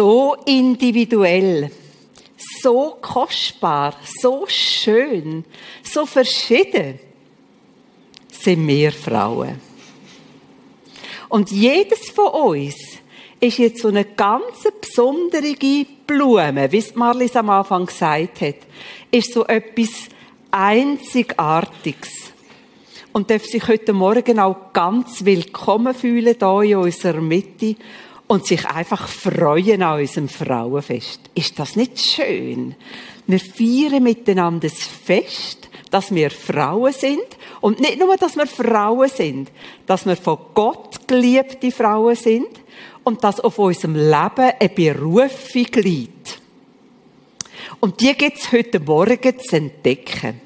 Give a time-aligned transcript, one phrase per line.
[0.00, 1.70] so individuell,
[2.62, 5.44] so kostbar, so schön,
[5.82, 6.98] so verschieden
[8.30, 9.60] sind wir Frauen.
[11.28, 12.76] Und jedes von uns
[13.40, 15.54] ist jetzt so eine ganz besondere
[16.06, 18.56] Blume, wie es Marlies am Anfang gesagt hat,
[19.10, 20.08] ist so etwas
[20.50, 22.32] Einzigartiges.
[23.12, 27.76] Und darf sich heute Morgen auch ganz willkommen fühlen, hier in unserer Mitte
[28.30, 31.18] und sich einfach freuen an unserem Frauenfest.
[31.34, 32.76] Ist das nicht schön?
[33.26, 37.26] Wir feiern miteinander das Fest, dass wir Frauen sind.
[37.60, 39.50] Und nicht nur, dass wir Frauen sind,
[39.84, 42.46] dass wir von Gott geliebte Frauen sind
[43.02, 46.40] und dass auf unserem Leben eine Berufung liegt.
[47.80, 50.40] Und die gibt es heute Morgen zu entdecken.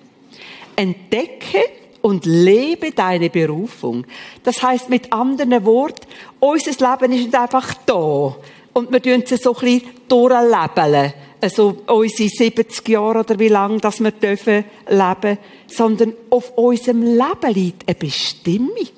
[0.75, 1.61] Entdecken
[2.05, 4.07] und lebe deine Berufung.
[4.43, 6.07] Das heißt mit anderen Worten,
[6.39, 8.37] unser Leben ist nicht einfach da
[8.75, 11.15] und wir tun es so ein bisschen durchleben.
[11.41, 17.55] Also unsere 70 Jahre oder wie lange, dass wir dürfen leben, sondern auf unserem Leben
[17.55, 18.91] liegt eine Bestimmung.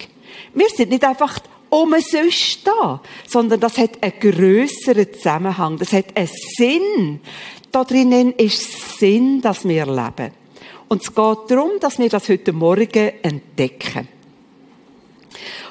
[0.52, 1.38] Wir sind nicht einfach
[1.70, 7.20] umsonst da, sondern das hat einen grösseren Zusammenhang, das hat einen Sinn.
[7.70, 10.45] Da drinnen ist Sinn, dass wir leben.
[10.88, 14.08] Und es geht darum, dass wir das heute Morgen entdecken.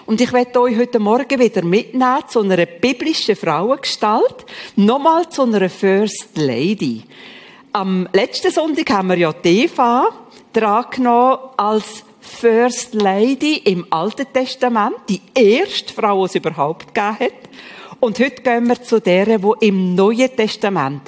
[0.05, 5.69] Und ich werde euch heute Morgen wieder mitnehmen zu einer biblischen Frauengestalt, nochmal zu einer
[5.69, 7.03] First Lady.
[7.71, 10.09] Am letzten Sonntag haben wir ja Eva
[10.53, 11.07] dran
[11.57, 17.49] als First Lady im Alten Testament, die erste Frau, die es überhaupt gegeben hat.
[17.99, 21.01] Und heute gehen wir zu der, wo im Neuen Testament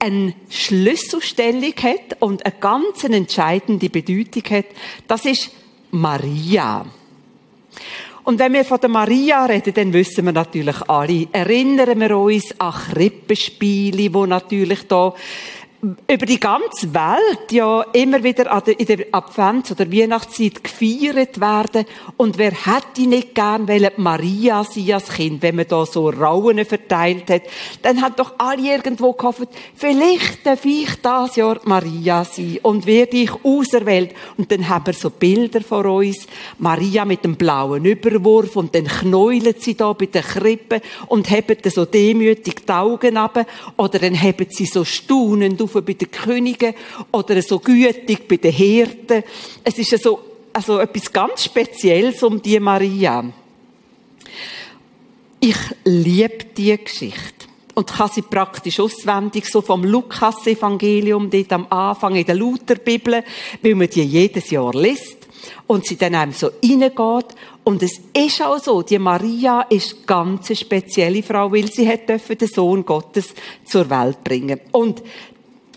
[0.00, 4.66] eine Schlüsselstellung hat und eine ganz entscheidende Bedeutung hat.
[5.06, 5.50] Das ist
[5.90, 6.84] Maria.
[8.24, 12.60] Und wenn wir von der Maria reden, dann wissen wir natürlich alle, erinnern wir uns
[12.60, 15.14] an Krippenspiele, wo natürlich da
[15.80, 21.86] über die ganze Welt ja immer wieder in der Advents- oder Weihnachtszeit gefeiert werden.
[22.16, 26.64] Und wer hätte nicht gern wollen, Maria sein als Kind, wenn man da so Rauen
[26.64, 27.42] verteilt hat,
[27.82, 33.16] dann hat doch alle irgendwo gehofft, vielleicht darf ich das Jahr Maria sein und werde
[33.16, 34.14] ich auserwählt.
[34.36, 36.26] Und dann haben wir so Bilder vor uns,
[36.58, 41.56] Maria mit dem blauen Überwurf und dann knäulen sie da bei der Krippe und haben
[41.64, 43.46] so demütig die Augen ab
[43.76, 46.74] oder dann haben sie so staunend auf bei den Königen
[47.12, 49.22] oder so gütig bei den Hirten.
[49.64, 50.20] Es ist so,
[50.52, 53.24] also etwas ganz Spezielles um die Maria.
[55.40, 62.16] Ich liebe diese Geschichte und kann sie praktisch auswendig, so vom Lukas-Evangelium, dort am Anfang
[62.16, 63.22] in der Lutherbibel,
[63.62, 65.28] weil man die jedes Jahr liest
[65.68, 67.36] und sie dann einem so reingeht.
[67.62, 72.08] Und es ist auch so, die Maria ist ganz eine spezielle Frau, weil sie hat
[72.08, 74.58] den Sohn Gottes zur Welt bringen.
[74.72, 75.02] Und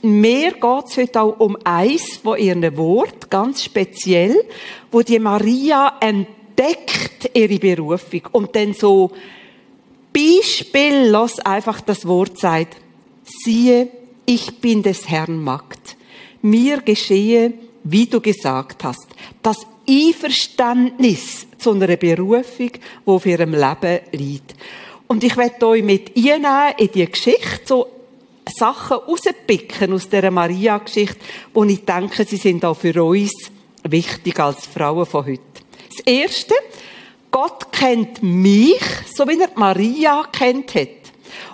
[0.04, 4.44] mir geht's heute auch um eins von ihren Wort, ganz speziell,
[4.92, 9.12] wo die Maria entdeckt ihre Berufung und dann so
[10.14, 12.78] beispiellos einfach das Wort sagt,
[13.24, 13.90] siehe,
[14.26, 15.96] ich bin des Herrn Magd.
[16.42, 17.54] Mir geschehe,
[17.84, 19.08] wie du gesagt hast.
[19.42, 22.72] Das Einverständnis zu einer Berufung,
[23.06, 24.56] wo auf ihrem Leben liegt.
[25.08, 27.88] Und ich werde euch mit einnehmen in die Geschichte, so
[28.50, 31.20] Sachen rauspicken aus dieser Maria-Geschichte,
[31.54, 33.32] wo ich denke, sie sind auch für uns
[33.84, 35.42] wichtig als Frauen von heute.
[35.90, 36.56] Das Erste,
[37.30, 38.82] Gott kennt mich,
[39.14, 40.90] so wie er Maria kennt hat.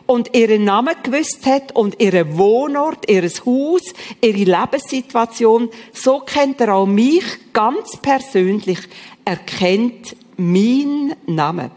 [0.06, 3.82] Und ihren Namen gewusst hat und ihren Wohnort, ihr Haus,
[4.22, 7.24] ihre Lebenssituation, so kennt er auch mich
[7.54, 8.80] ganz persönlich.
[9.26, 11.72] Er kennt meinen Namen.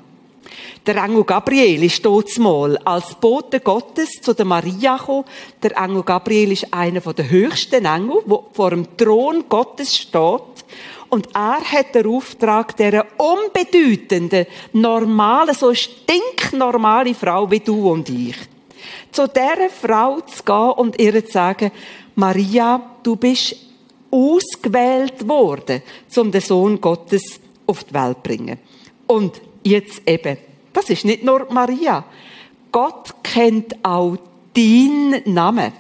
[0.86, 5.24] Der Engel Gabriel ist dort mal als Bote Gottes zu der Maria gekommen.
[5.62, 10.64] Der Engel Gabriel ist einer der höchsten Engel, der vor dem Thron Gottes steht.
[11.10, 18.36] Und er hat den Auftrag, dieser unbedeutenden, normalen, so stinknormale Frau wie du und ich,
[19.10, 21.72] zu dieser Frau zu gehen und ihr zu sagen,
[22.14, 23.56] Maria, du bist
[24.10, 25.82] ausgewählt worden,
[26.16, 28.58] um den Sohn Gottes auf die Welt zu bringen.
[29.06, 30.38] Und jetzt eben,
[30.72, 32.04] das ist nicht nur Maria.
[32.72, 34.16] Gott kennt auch
[34.54, 35.72] deinen Namen.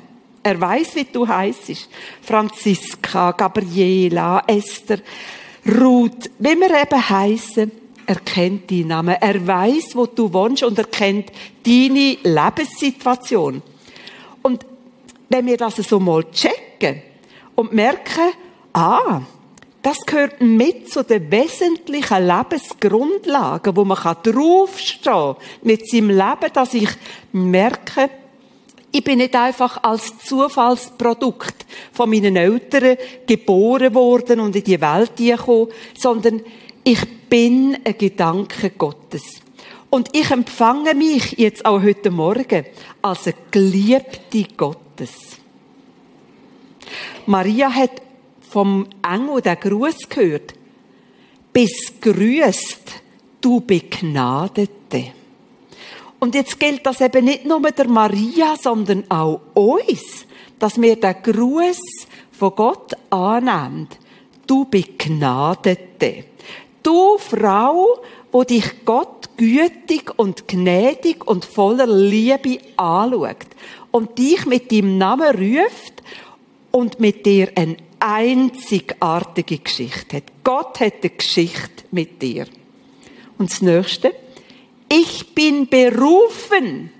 [0.42, 1.88] Er weiß, wie du heißt.
[2.22, 4.98] Franziska, Gabriela, Esther,
[5.66, 7.70] Ruth, wie wir eben heißen.
[8.06, 9.16] Er kennt deinen Namen.
[9.20, 11.30] Er weiß, wo du wohnst und er kennt
[11.64, 13.62] deine Lebenssituation.
[14.42, 14.66] Und
[15.28, 17.02] wenn wir das so mal checken
[17.54, 18.32] und merken,
[18.72, 19.20] ah,
[19.82, 26.74] das gehört mit zu den wesentlichen Lebensgrundlagen, wo man draufstehen kann mit seinem Leben, dass
[26.74, 26.90] ich
[27.32, 28.10] merke,
[28.92, 35.16] Ich bin nicht einfach als Zufallsprodukt von meinen Eltern geboren worden und in die Welt
[35.16, 36.42] gekommen, sondern
[36.82, 39.22] ich bin ein Gedanke Gottes.
[39.90, 42.64] Und ich empfange mich jetzt auch heute Morgen
[43.00, 45.12] als eine Geliebte Gottes.
[47.26, 48.02] Maria hat
[48.50, 50.54] vom Engel den Gruß gehört.
[51.52, 53.02] Bist grüßt,
[53.40, 55.12] du Begnadete.
[56.18, 60.26] Und jetzt gilt das eben nicht nur der Maria, sondern auch uns,
[60.58, 61.80] dass wir den Gruß
[62.32, 63.88] von Gott annehmen.
[64.46, 66.24] Du Begnadete.
[66.82, 68.00] Du Frau,
[68.32, 73.46] wo dich Gott gütig und gnädig und voller Liebe anschaut
[73.90, 76.02] und dich mit deinem Namen ruft
[76.70, 80.24] und mit dir eine einzigartige Geschichte hat.
[80.42, 82.46] Gott hat eine Geschichte mit dir.
[83.38, 84.14] Und das Nächste,
[84.88, 86.90] ich bin berufen.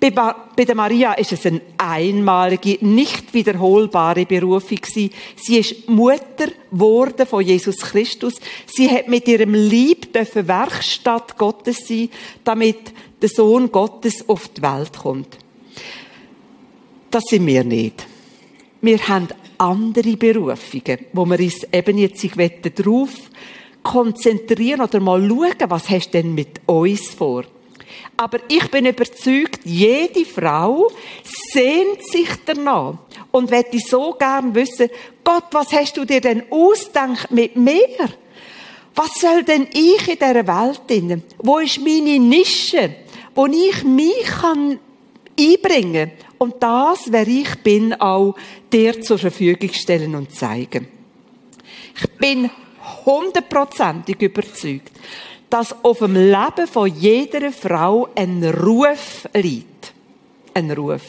[0.00, 5.10] Bei der Maria ist es eine einmalige, nicht wiederholbare Berufung Sie
[5.48, 8.34] ist Mutter geworden von Jesus Christus.
[8.66, 12.10] Sie hat mit ihrem Lieb dürfen Werkstatt Gottes sein,
[12.44, 15.36] damit der Sohn Gottes auf die Welt kommt.
[17.10, 18.06] Das sind wir nicht.
[18.80, 22.24] Wir haben andere Berufungen, wo wir uns eben jetzt
[22.78, 23.10] darauf
[23.82, 27.44] konzentrieren oder mal schauen, was hast du denn mit uns vor?
[28.16, 30.90] Aber ich bin überzeugt, jede Frau
[31.52, 32.98] sehnt sich danach
[33.30, 34.90] und möchte so gern wissen,
[35.24, 38.08] Gott, was hast du dir denn ausgedacht mit mir?
[38.94, 41.22] Was soll denn ich in dieser Welt finden?
[41.38, 42.96] Wo ist meine Nische,
[43.34, 44.80] wo ich mich kann
[45.38, 48.34] einbringen und das, wer ich bin, auch
[48.72, 50.88] dir zur Verfügung stellen und zeigen.
[51.96, 52.50] Ich bin
[53.06, 54.92] hundertprozentig überzeugt,
[55.50, 59.92] dass auf dem Leben von jeder Frau ein Ruf liegt.
[60.54, 61.02] Ein Ruf.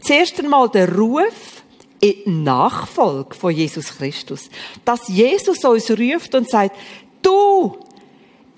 [0.00, 1.62] Zuerst einmal der Ruf
[2.00, 4.50] in die Nachfolge von Jesus Christus.
[4.84, 6.76] Dass Jesus uns ruft und sagt,
[7.22, 7.78] du,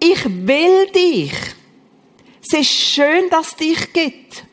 [0.00, 1.32] ich will dich.
[2.42, 4.45] Es ist schön, dass es dich gibt.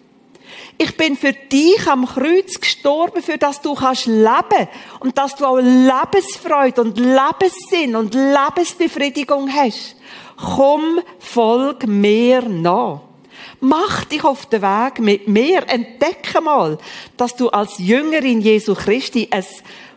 [0.77, 4.67] Ich bin für dich am Kreuz gestorben, für dass du kannst leben
[4.99, 9.95] und dass du auch Lebensfreude und Lebenssinn und Lebensbefriedigung hast.
[10.35, 13.01] Komm, folg mir nach.
[13.65, 15.63] Mach dich auf den Weg mit mir.
[15.69, 16.77] Entdecke mal,
[17.15, 19.45] dass du als Jüngerin Jesu Christi ein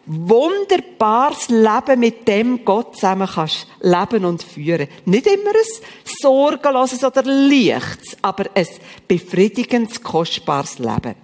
[0.07, 4.87] wunderbares Leben mit dem Gott zusammen kannst leben und führen.
[5.05, 8.69] Nicht immer ein sorgenloses oder leichtes, aber ein
[9.09, 11.17] befriedigendes, kostbares Leben.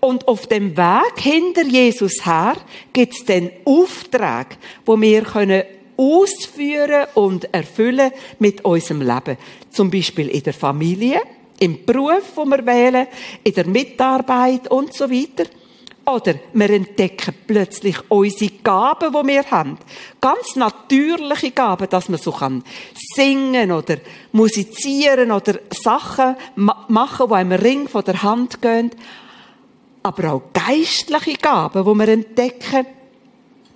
[0.00, 2.56] Und auf dem Weg hinter Jesus her
[2.94, 5.64] gibt es den Auftrag, wo wir können
[5.98, 9.36] ausführen und erfüllen mit unserem Leben.
[9.68, 11.20] Zum Beispiel in der Familie,
[11.58, 13.06] im Beruf, wo wir wählen,
[13.42, 15.44] in der Mitarbeit und so weiter.
[16.06, 19.78] Oder wir entdecken plötzlich unsere Gaben, die wir haben.
[20.20, 22.62] Ganz natürliche Gaben, dass man so kann
[23.14, 23.96] singen oder
[24.32, 28.90] musizieren oder Sachen machen, die einem Ring von der Hand gehen.
[30.02, 32.86] Aber auch geistliche Gaben, die wir entdecken,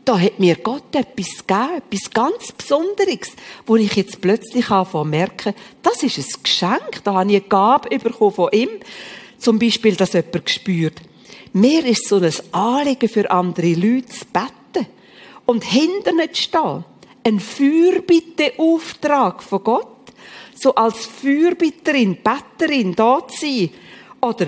[0.09, 3.33] da hat mir Gott etwas gegeben, etwas ganz Besonderes,
[3.67, 7.99] wo ich jetzt plötzlich anfange merken, das ist ein Geschenk, da habe ich eine Gabe
[7.99, 8.71] bekommen von ihm.
[9.37, 11.03] Zum Beispiel, dass jemand spürt,
[11.53, 14.87] mir ist so ein Anliegen für andere Leute zu beten
[15.45, 16.87] und hinter nicht stehen.
[17.27, 19.89] Ein Fürbitteauftrag von Gott.
[20.55, 23.69] So als Fürbitterin, Betterin da zu sein.
[24.23, 24.47] Oder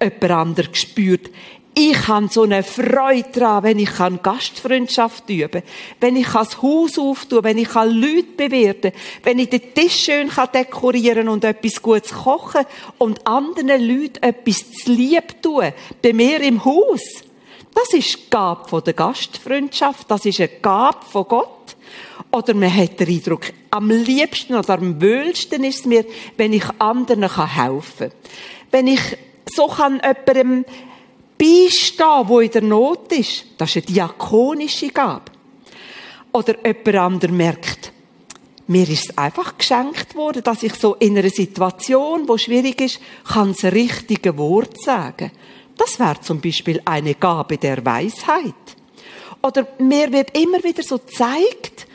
[0.00, 1.28] jemand anderes spürt,
[1.74, 3.90] ich habe so eine Freude daran, wenn ich
[4.22, 5.62] Gastfreundschaft üben kann,
[6.00, 11.28] wenn ich das Haus auftue, wenn ich Leute bewirten wenn ich den Tisch schön dekorieren
[11.28, 12.66] und etwas Gutes kochen
[12.98, 17.00] und anderen Leuten etwas zu lieb tun, bei mir im Haus.
[17.74, 21.76] Das ist die Gabe der Gastfreundschaft, das ist eine Gabe von Gott.
[22.30, 26.04] Oder man hat den Eindruck, am liebsten oder am wöhlsten ist es mir,
[26.36, 27.22] wenn ich anderen
[27.54, 28.12] helfen kann.
[28.70, 29.00] Wenn ich
[29.46, 30.64] so kann jemandem
[31.42, 33.46] beistehen, wo in der Not ist.
[33.58, 35.32] Das ist eine diakonische Gabe.
[36.32, 37.92] Oder jemand anderes merkt,
[38.68, 43.00] mir ist es einfach geschenkt worden, dass ich so in einer Situation, wo schwierig ist,
[43.28, 45.32] kann das richtige Wort sagen.
[45.76, 48.54] Das wäre zum Beispiel eine Gabe der Weisheit.
[49.42, 51.86] Oder mir wird immer wieder so zeigt,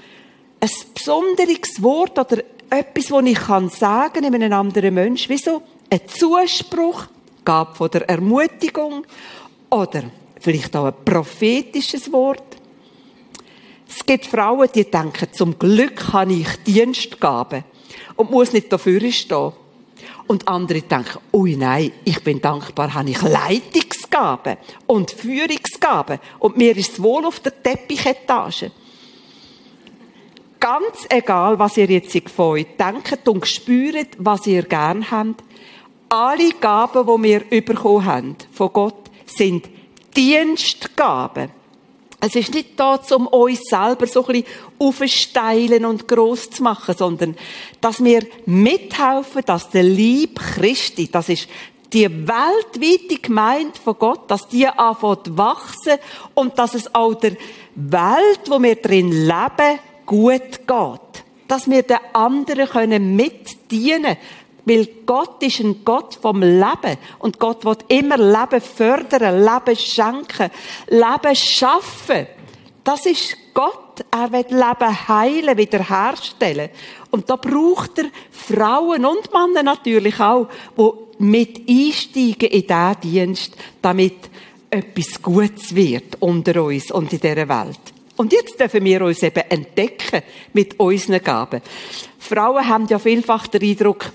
[0.60, 5.62] ein besonderes Wort oder etwas, das ich kann sagen in einem anderen Menschen, wie so
[5.89, 7.08] ein Zuspruch,
[7.46, 9.06] Gabe von der Ermutigung
[9.70, 10.04] oder
[10.40, 12.44] vielleicht auch ein prophetisches Wort.
[13.88, 17.64] Es gibt Frauen, die denken, zum Glück habe ich Dienstgaben
[18.16, 19.54] und muss nicht dafür stehen.
[20.28, 26.76] Und andere denken, ui nein, ich bin dankbar, habe ich Leitungsgaben und Führungsgaben und mir
[26.76, 28.72] ist wohl auf der Teppichetage.
[30.60, 35.44] Ganz egal, was ihr jetzt von euch denkt und spürt, was ihr gern habt,
[36.10, 39.07] alle Gaben, die wir bekommen haben von Gott,
[39.38, 39.70] sind
[40.15, 41.51] Dienstgaben.
[42.20, 44.48] Es ist nicht da, um uns selber so ein bisschen
[44.79, 47.36] aufzusteilen und gross zu machen, sondern,
[47.79, 51.48] dass wir mithelfen, dass der Lieb Christi, das ist
[51.94, 55.98] die weltweite Gemeinde von Gott, dass die anfängt wachsen
[56.34, 57.34] und dass es auch der
[57.75, 61.24] Welt, wo wir drin leben, gut geht.
[61.48, 64.17] Dass wir den anderen können mitdienen
[64.68, 66.98] weil Gott ist ein Gott vom Leben.
[67.20, 70.52] Und Gott wird immer Leben fördern, Leben schenken,
[70.90, 72.28] Leben schaffen.
[72.84, 74.06] Das ist Gott.
[74.12, 76.70] Er will Leben heilen, wiederherstellen.
[77.12, 83.56] Und da braucht er Frauen und Männer natürlich auch, die mit einsteigen in diesen Dienst,
[83.82, 84.30] damit
[84.70, 87.80] etwas Gutes wird unter uns und in dieser Welt.
[88.18, 91.62] Und jetzt dürfen wir uns eben entdecken mit unseren Gaben.
[92.20, 94.12] Frauen haben ja vielfach den Eindruck,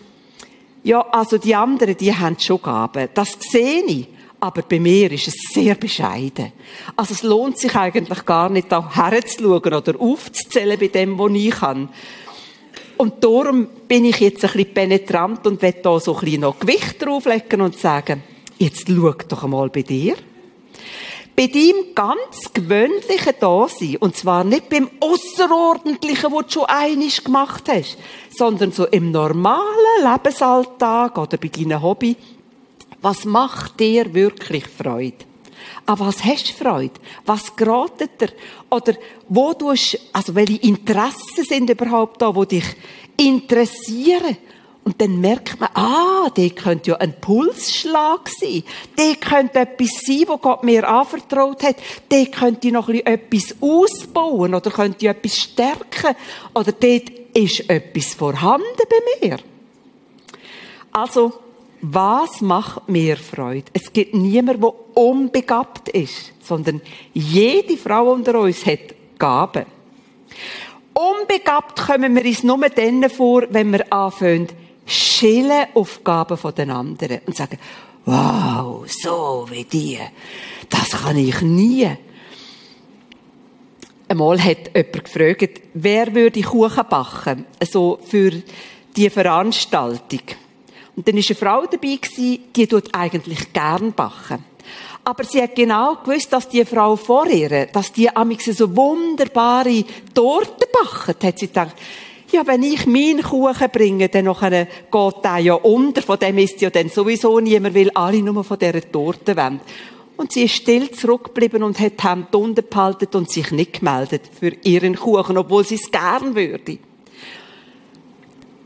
[0.84, 3.08] ja, also die anderen, die haben schon Gaben.
[3.14, 4.08] Das sehe ich.
[4.40, 6.50] Aber bei mir ist es sehr bescheiden.
[6.96, 11.50] Also es lohnt sich eigentlich gar nicht, da herzuschauen oder aufzuzählen bei dem, was ich
[11.50, 11.88] kann.
[12.96, 16.58] Und darum bin ich jetzt ein bisschen penetrant und will da so ein bisschen noch
[16.58, 18.24] Gewicht drauflegen und sagen,
[18.58, 20.16] jetzt schau doch einmal bei dir
[21.34, 27.64] bei deinem ganz gewöhnlichen Dasein, und zwar nicht beim Außerordentlichen, was du schon einig gemacht
[27.68, 27.96] hast,
[28.36, 29.64] sondern so im normalen
[30.02, 32.16] Lebensalltag oder bei deinem Hobby,
[33.00, 35.24] was macht dir wirklich Freude?
[35.86, 36.94] An was hast du Freude?
[37.24, 38.28] Was geratet dir?
[38.70, 38.94] Oder
[39.28, 42.64] wo du, also welche Interessen sind überhaupt da, wo dich
[43.16, 44.36] interessieren?
[44.84, 48.64] Und dann merkt man, ah, der könnte ja ein Pulsschlag sein.
[48.98, 51.76] Der könnte etwas sein, was Gott mir anvertraut hat.
[52.10, 56.16] Der könnte noch etwas ausbauen oder könnte etwas stärken.
[56.52, 59.38] Oder dort ist etwas vorhanden bei mir.
[60.90, 61.32] Also,
[61.80, 63.70] was macht mir Freude?
[63.72, 66.80] Es gibt niemand, der unbegabt ist, sondern
[67.12, 69.66] jede Frau unter uns hat Gaben.
[70.92, 74.48] Unbegabt kommen wir uns nur dann vor, wenn wir anfangen,
[74.86, 77.58] schillen Aufgaben von den anderen und sagen,
[78.04, 79.98] wow, so wie die,
[80.68, 81.88] das kann ich nie.
[84.08, 88.32] Einmal hat jemand gefragt, wer würde Kuchen backen, so für
[88.96, 90.20] die Veranstaltung.
[90.94, 91.98] Und dann war eine Frau dabei,
[92.54, 94.44] die tut eigentlich gern backen.
[95.04, 99.84] Aber sie hat genau gewusst, dass die Frau vor ihr, dass die amix so wunderbare
[100.14, 101.74] Torte backt, hat sie gedacht,
[102.32, 106.02] ja, wenn ich meinen Kuchen bringe, dann nachher geht der ja unter.
[106.02, 109.60] Von dem ist ja dann sowieso niemand, weil alle nur von dieser Torte wollen.
[110.16, 114.22] Und sie ist still zurückgeblieben und hat die Hände unten behalten und sich nicht gemeldet
[114.38, 116.78] für ihren Kuchen, obwohl sie es gern würde.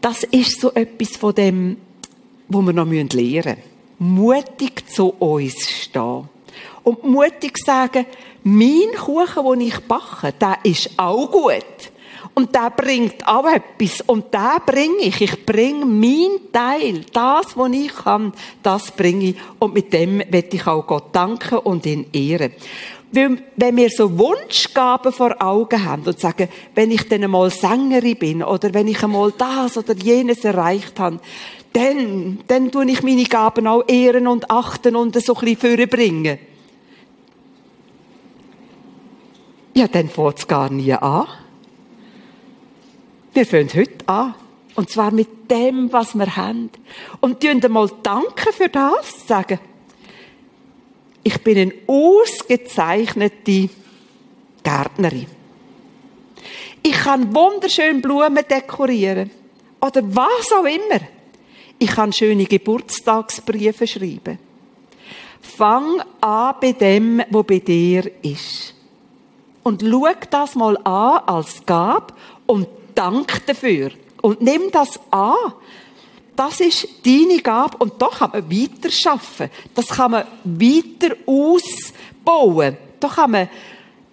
[0.00, 1.76] Das ist so etwas von dem,
[2.48, 3.56] wo wir noch lernen müssen.
[3.98, 6.28] Mutig zu uns stehen.
[6.82, 8.06] Und mutig sagen,
[8.44, 11.90] mein Kuchen, den ich backe, der ist auch gut.
[12.38, 14.02] Und der bringt auch etwas.
[14.02, 15.22] Und der bringe ich.
[15.22, 17.06] Ich bringe mein Teil.
[17.10, 19.36] Das, was ich kann, das bringe ich.
[19.58, 22.52] Und mit dem werde ich auch Gott danken und ihn ehren.
[23.10, 28.18] Weil, wenn wir so Wunschgaben vor Augen haben und sagen, wenn ich dann einmal Sängerin
[28.18, 31.20] bin oder wenn ich einmal das oder jenes erreicht habe,
[31.72, 36.38] dann, dann tue ich meine Gaben auch ehren und achten und so ein bisschen vorbringen.
[39.72, 41.26] Ja, dann fängt es gar nie an.
[43.36, 44.34] Wir fangen heute an.
[44.76, 46.70] Und zwar mit dem, was wir haben.
[47.20, 49.26] Und tun einmal danken für das.
[49.26, 49.58] Sagen,
[51.22, 53.68] ich bin eine ausgezeichnete
[54.62, 55.26] Gärtnerin.
[56.82, 59.30] Ich kann wunderschön Blumen dekorieren.
[59.82, 61.04] Oder was auch immer.
[61.78, 64.38] Ich kann schöne Geburtstagsbriefe schreiben.
[65.42, 68.74] Fang an bei dem, wo bei dir ist.
[69.62, 72.16] Und schau das mal an als Gab
[72.46, 72.66] und
[72.96, 73.90] Dank dafür.
[74.22, 75.34] Und nimm das an.
[76.34, 79.48] Das ist deine Gabe und da kann man weiter schaffen.
[79.74, 82.76] Das kann man weiter ausbauen.
[83.00, 83.48] Da kann man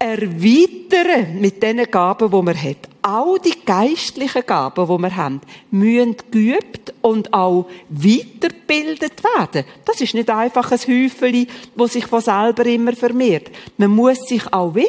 [0.03, 2.89] erweitern mit den Gaben, die man hat.
[3.01, 9.65] All die geistlichen Gaben, die wir haben, müssen geübt und auch weitergebildet werden.
[9.85, 13.49] Das ist nicht einfach ein Häufchen, das sich von selber immer vermehrt.
[13.77, 14.87] Man muss sich auch wie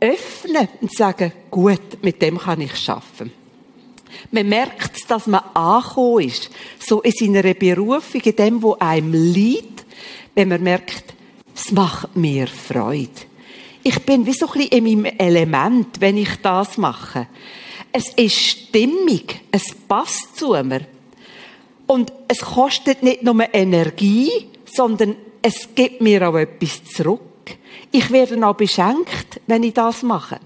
[0.00, 3.32] öffnen und sagen, gut, mit dem kann ich schaffen.
[4.30, 6.50] Man merkt, dass man angekommen ist.
[6.78, 9.84] So in seiner Berufung, in dem, wo einem liegt,
[10.34, 11.14] wenn man merkt,
[11.54, 13.10] es macht mir Freude.
[13.82, 17.28] Ich bin wie so ein bisschen in meinem Element, wenn ich das mache.
[17.92, 19.40] Es ist stimmig.
[19.50, 20.86] Es passt zu mir.
[21.86, 24.30] Und es kostet nicht nur Energie,
[24.64, 27.20] sondern es gibt mir auch etwas zurück.
[27.90, 30.38] Ich werde auch beschenkt, wenn ich das mache.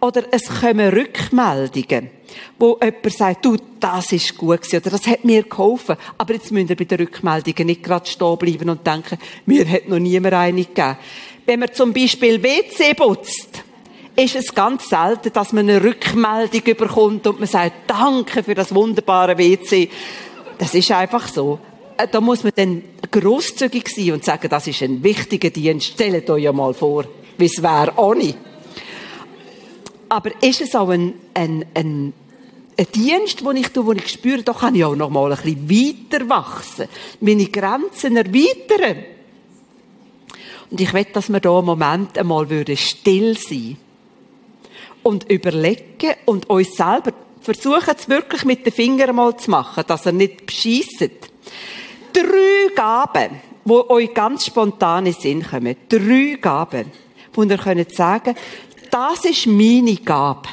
[0.00, 2.10] Oder es kommen Rückmeldungen,
[2.58, 5.96] wo jemand sagt, du, das ist gut oder das hat mir geholfen.
[6.18, 9.88] Aber jetzt müsst ihr bei den Rückmeldungen nicht gerade stehen bleiben und denken, mir hat
[9.88, 10.98] noch niemand eine gegeben.
[11.46, 13.64] Wenn man zum Beispiel WC putzt,
[14.16, 18.74] ist es ganz selten, dass man eine Rückmeldung bekommt und man sagt, danke für das
[18.74, 19.88] wunderbare WC.
[20.58, 21.58] Das ist einfach so.
[21.96, 25.88] Äh, da muss man dann großzügig sein und sagen, das ist ein wichtiger Dienst.
[25.88, 27.04] Stellt euch ja mal vor,
[27.38, 28.34] wie es wäre ohne.
[30.08, 32.12] Aber ist es auch ein, ein, ein,
[32.78, 35.38] ein Dienst, den ich tue, wo ich spüre, da kann ich auch noch mal ein
[35.42, 36.88] bisschen weiter wachsen,
[37.20, 39.04] meine Grenzen erweitern.
[40.70, 43.76] Und ich will, dass wir da einen Moment einmal still sein
[45.02, 50.06] und überlegen und uns selber versuchen es wirklich mit den Fingern mal zu machen, dass
[50.06, 51.30] er nicht beschisset.
[52.16, 55.76] Drei Gaben, wo euch ganz spontan in Sinn kommen.
[55.86, 56.90] Drei Gaben,
[57.34, 58.34] wo ihr könnt sagen,
[58.90, 60.48] das ist meine Gabe.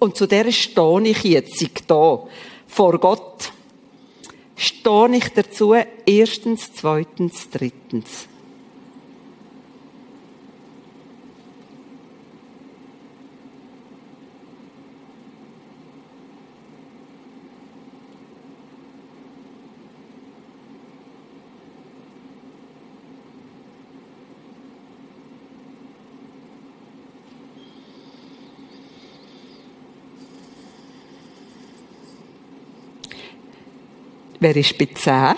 [0.00, 2.24] Und zu der stehe ich jetzt da,
[2.66, 3.52] vor Gott.
[4.56, 8.26] Stehe ich dazu, erstens, zweitens, drittens.
[34.42, 35.34] Wer ist bei 10?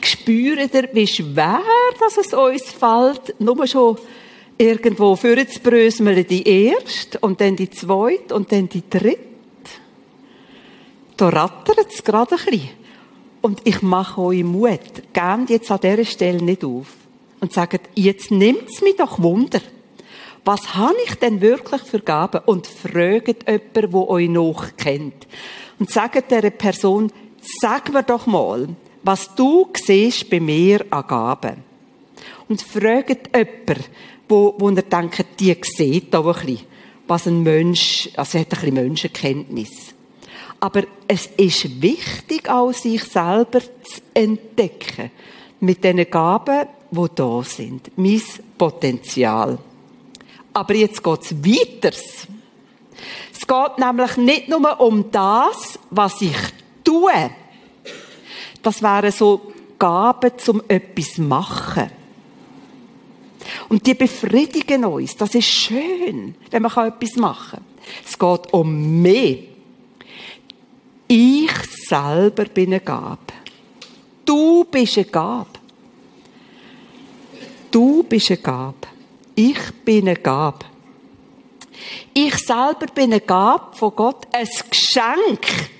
[0.00, 1.60] Spürt ihr, wie schwer
[1.98, 3.98] dass es uns fällt, nur schon
[4.56, 9.18] irgendwo vorzubröseln, die erste und dann die zweite und dann die dritte?
[11.16, 12.70] Da rattert es gerade ein bisschen.
[13.40, 15.02] Und ich mache euch Mut.
[15.12, 16.86] Gebt jetzt an dieser Stelle nicht auf.
[17.40, 19.60] Und sagt, jetzt nimmt es mich doch Wunder
[20.44, 22.40] was habe ich denn wirklich für Gaben?
[22.46, 25.26] Und fragt jemanden, der euch noch kennt.
[25.78, 27.12] Und sagt dieser Person,
[27.60, 28.68] sag mir doch mal,
[29.02, 31.64] was du siehst bei mir an Gaben.
[32.48, 33.84] Und fragt jemanden,
[34.28, 36.66] wo, wo er denkt, die sieht auch ein bisschen,
[37.06, 39.94] was ein Mensch, also er hat ein bisschen Menschenkenntnis.
[40.60, 45.10] Aber es ist wichtig, auch sich selber zu entdecken.
[45.60, 47.90] Mit den Gaben, die da sind.
[47.96, 48.22] Mein
[48.56, 49.58] Potenzial.
[50.52, 51.96] Aber jetzt geht's weiter.
[53.32, 56.36] Es geht nämlich nicht nur um das, was ich
[56.84, 57.30] tue.
[58.62, 61.90] Das wären so Gaben zum etwas machen.
[63.68, 65.16] Und die befriedigen uns.
[65.16, 67.64] Das ist schön, wenn man etwas machen kann.
[68.06, 69.38] Es geht um mehr.
[71.08, 71.52] Ich
[71.88, 73.18] selber bin eine Gabe.
[74.24, 75.58] Du bist eine Gabe.
[77.70, 78.91] Du bist eine Gabe.
[79.34, 80.66] Ich bin eine Gabe.
[82.12, 85.70] Ich selber bin eine Gabe von Gott, ein Geschenk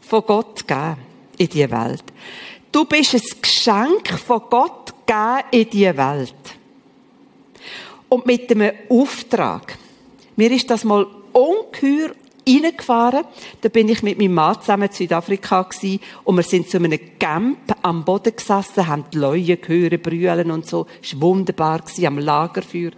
[0.00, 0.96] von Gott gegeben
[1.36, 2.04] in die Welt.
[2.70, 6.34] Du bist ein Geschenk von Gott gegeben in die Welt.
[8.08, 9.76] Und mit einem Auftrag.
[10.36, 12.10] Mir ist das mal ungeheuer
[12.46, 13.24] reingefahren.
[13.60, 16.98] Da bin ich mit meinem Mann zusammen in Südafrika gewesen, und wir sind zu einem
[17.18, 20.86] Camp am Boden gesessen, haben die Leute gehört, brüllen und so.
[21.02, 22.92] Es war wunderbar gewesen, am Lagerfeuer.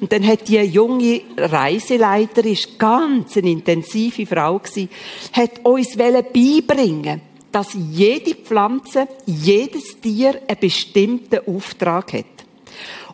[0.00, 4.88] Und dann hat die junge Reiseleiterin, ist ganz eine intensive Frau gewesen,
[5.32, 7.22] hat uns beibringen
[7.56, 12.35] dass jede Pflanze, jedes Tier einen bestimmten Auftrag hat.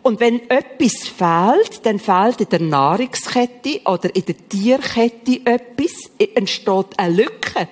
[0.03, 6.99] Und wenn etwas fehlt, dann fehlt in der Nahrungskette oder in der Tierkette etwas, entsteht
[6.99, 7.69] eine Lücke.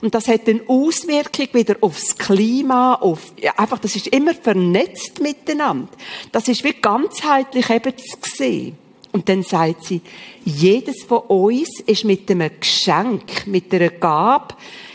[0.00, 5.20] Und das hat eine Auswirkung wieder aufs Klima, auf, ja, einfach, das ist immer vernetzt
[5.20, 5.88] miteinander.
[6.32, 8.78] Das ist wie ganzheitlich eben zu sehen.
[9.12, 10.02] Und dann sagt sie,
[10.44, 14.54] jedes von uns ist mit einem Geschenk, mit einer Gabe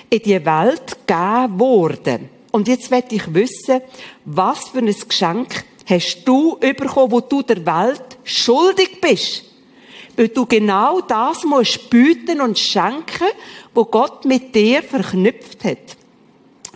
[0.10, 2.30] in die Welt gegeben worden.
[2.52, 3.82] Und jetzt werde ich wissen,
[4.26, 9.44] was für ein Geschenk hast du bekommen, wo du der Welt schuldig bist.
[10.16, 13.28] Weil du genau das musst bieten und schenken,
[13.74, 15.98] wo Gott mit dir verknüpft hat.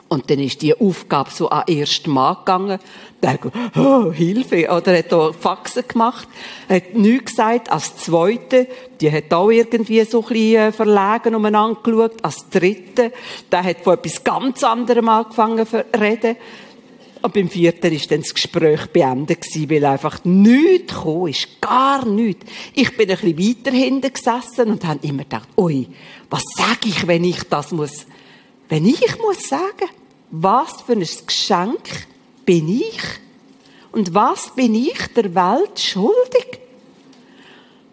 [0.10, 2.80] Und dann ist die Aufgabe so an ersten Mann gegangen.
[3.22, 4.70] Der hat gesagt, oh, Hilfe.
[4.70, 6.28] Oder hat da Faxen gemacht.
[6.70, 7.72] Hat nichts gesagt.
[7.72, 8.68] Als Zweite,
[9.02, 12.24] die hat auch irgendwie so ein bisschen äh, verlegen umeinander geschaut.
[12.24, 13.12] Als Dritte,
[13.52, 16.38] der hat von etwas ganz anderem angefangen zu reden.
[17.22, 21.62] Und beim vierten ist dann das Gespräch beendet weil einfach nichts gekommen ist.
[21.62, 22.46] Gar nichts.
[22.74, 25.88] Ich bin ein bisschen weiter hinten gesessen und habe immer gedacht, ui,
[26.30, 28.06] was sage ich, wenn ich das muss
[28.70, 29.90] wenn ich muss sagen,
[30.32, 32.08] was für ein Geschenk
[32.46, 33.02] bin ich
[33.92, 36.60] und was bin ich der Welt schuldig?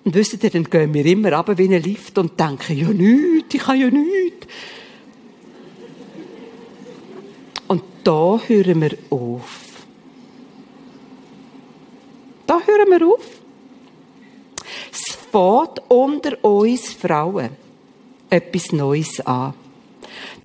[0.04, 3.54] Und wisst ihr, dann gehen wir immer runter wie ein Lift und denken, ja nichts,
[3.54, 4.46] ich habe ja nichts.
[7.68, 9.60] Und da hören wir auf.
[12.46, 13.26] Da hören wir auf.
[14.92, 17.50] Es fährt unter uns Frauen
[18.30, 19.54] etwas Neues an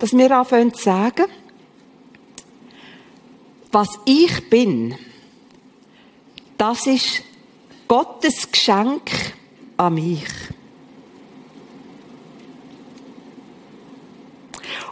[0.00, 1.26] dass wir anfangen zu sagen,
[3.70, 4.96] was ich bin,
[6.56, 7.22] das ist
[7.86, 9.10] Gottes Geschenk
[9.76, 10.24] an mich.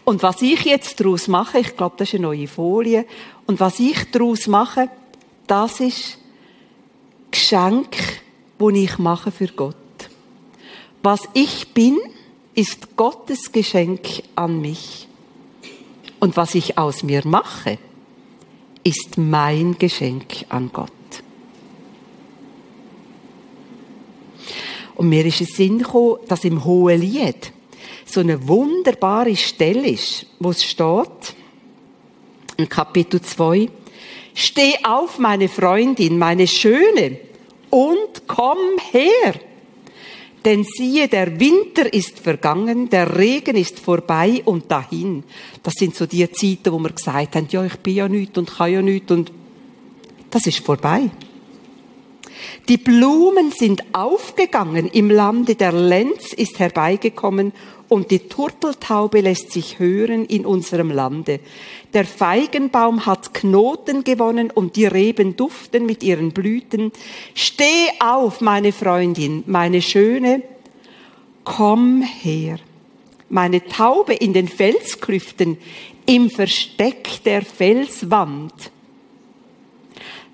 [0.09, 3.05] Und was ich jetzt daraus mache, ich glaube, das ist eine neue Folie,
[3.45, 4.89] und was ich daraus mache,
[5.47, 6.17] das ist
[7.31, 7.95] Geschenk,
[8.59, 9.77] das ich mache für Gott.
[11.03, 11.99] Was ich bin,
[12.55, 15.09] ist Gottes Geschenk an mich.
[16.21, 17.77] Und was ich aus mir mache,
[18.85, 20.91] ist mein Geschenk an Gott.
[24.95, 27.53] Und mir ist es Sinn gekommen, dass im Hohen Lied
[28.11, 31.35] so eine wunderbare Stelle ist, wo es steht,
[32.57, 33.69] in Kapitel 2,
[34.35, 37.19] Steh auf, meine Freundin, meine Schöne,
[37.71, 38.59] und komm
[38.93, 39.35] her.
[40.45, 45.25] Denn siehe, der Winter ist vergangen, der Regen ist vorbei und dahin.
[45.63, 48.57] Das sind so die Zeiten, wo wir gesagt haben, ja, ich bin ja nichts und
[48.57, 49.33] kann ja nichts und
[50.31, 51.11] das ist vorbei.
[52.69, 57.53] Die Blumen sind aufgegangen im Lande, der Lenz ist herbeigekommen
[57.89, 61.41] und die Turteltaube lässt sich hören in unserem Lande.
[61.95, 66.93] Der Feigenbaum hat Knoten gewonnen und die Reben duften mit ihren Blüten.
[67.35, 70.43] Steh auf, meine Freundin, meine Schöne,
[71.45, 72.59] komm her.
[73.31, 75.59] Meine Taube in den Felsklüften,
[76.07, 78.53] im Versteck der Felswand.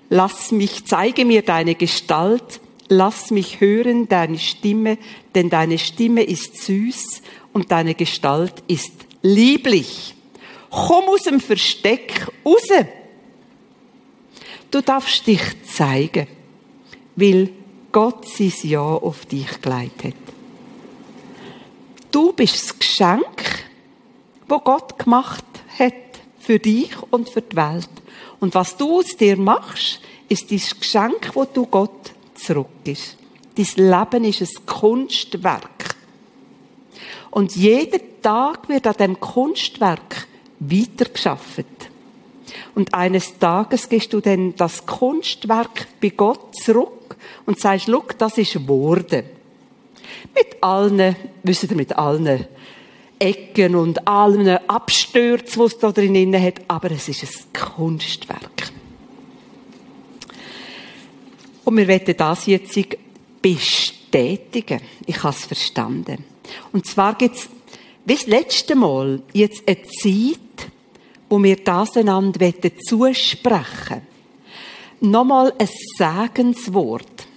[0.09, 4.97] Lass mich, zeige mir deine Gestalt, lass mich hören deine Stimme,
[5.33, 7.21] denn deine Stimme ist süß
[7.55, 8.91] und deine Gestalt ist
[9.21, 10.13] lieblich.
[10.69, 12.67] Komm aus dem Versteck raus.
[14.69, 16.27] Du darfst dich zeigen,
[17.15, 17.49] weil
[17.93, 20.13] Gott sein Ja auf dich geleitet hat.
[22.11, 23.69] Du bist das Geschenk,
[24.49, 25.45] wo Gott gemacht
[25.79, 25.93] hat
[26.37, 27.89] für dich und für die Welt.
[28.41, 33.15] Und was du aus dir machst, ist dein Geschenk, wo du Gott zurückgibst.
[33.55, 35.74] Dein Leben ist ein Kunstwerk.
[37.35, 40.25] Und jeden Tag wird an dem Kunstwerk
[40.57, 41.65] weitergeschafft.
[42.75, 48.37] Und eines Tages gehst du dann das Kunstwerk bei Gott zurück und sagst, look, das
[48.37, 49.25] ist Worte.
[50.33, 52.47] Mit allen, wisst ihr, mit allen
[53.19, 58.71] Ecken und allen Abstürzen, die es da drin hat, aber es ist ein Kunstwerk.
[61.65, 62.79] Und wir werden das jetzt
[63.41, 64.79] bestätigen.
[65.05, 66.34] Ich habe es verstanden.
[66.71, 67.49] Und zwar gibt es,
[68.05, 70.71] wie das letzte Mal, jetzt eine Zeit,
[71.29, 72.53] wo wir das einander
[72.87, 74.01] zusprechen
[75.01, 77.27] Nochmal ein Segenswort.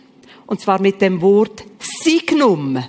[0.46, 2.82] Und zwar mit dem Wort Signum.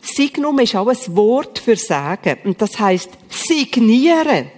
[0.00, 2.38] Signum ist auch ein Wort für Sagen.
[2.44, 4.50] Und das heißt signieren.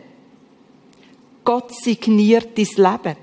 [1.44, 3.16] Gott signiert dein Leben.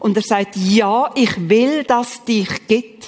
[0.00, 2.99] Und er sagt, ja, ich will, dass dich gibt.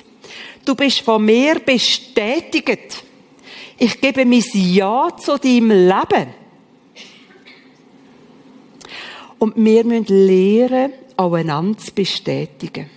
[0.64, 3.04] Du bist von mir bestätigt.
[3.78, 6.34] Ich gebe mein Ja zu deinem Leben.
[9.38, 12.88] Und wir müssen lernen, einander zu bestätigen.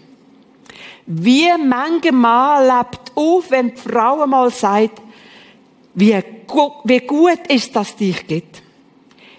[1.08, 5.01] Wie manche Mann lebt auf, wenn die Frau mal sagt,
[5.93, 6.15] wie,
[6.84, 8.62] wie gut ist, dass dich gibt.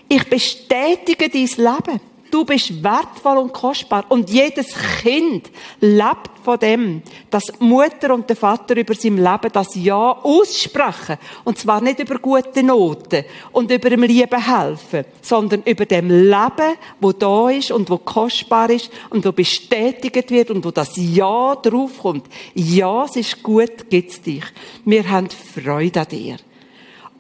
[0.08, 2.00] Ich bestätige dein Leben.
[2.30, 4.04] Du bist wertvoll und kostbar.
[4.08, 9.74] Und jedes Kind lebt von dem, dass Mutter und der Vater über sein Leben das
[9.74, 11.18] Ja aussprechen.
[11.44, 16.76] Und zwar nicht über gute Noten und über dem Lieben helfen, sondern über dem Leben,
[17.00, 21.56] wo da ist und wo kostbar ist und wo bestätigt wird und wo das Ja
[21.56, 22.26] draufkommt.
[22.54, 24.44] Ja, es ist gut, gibt's dich.
[24.84, 26.36] Wir haben Freude an dir.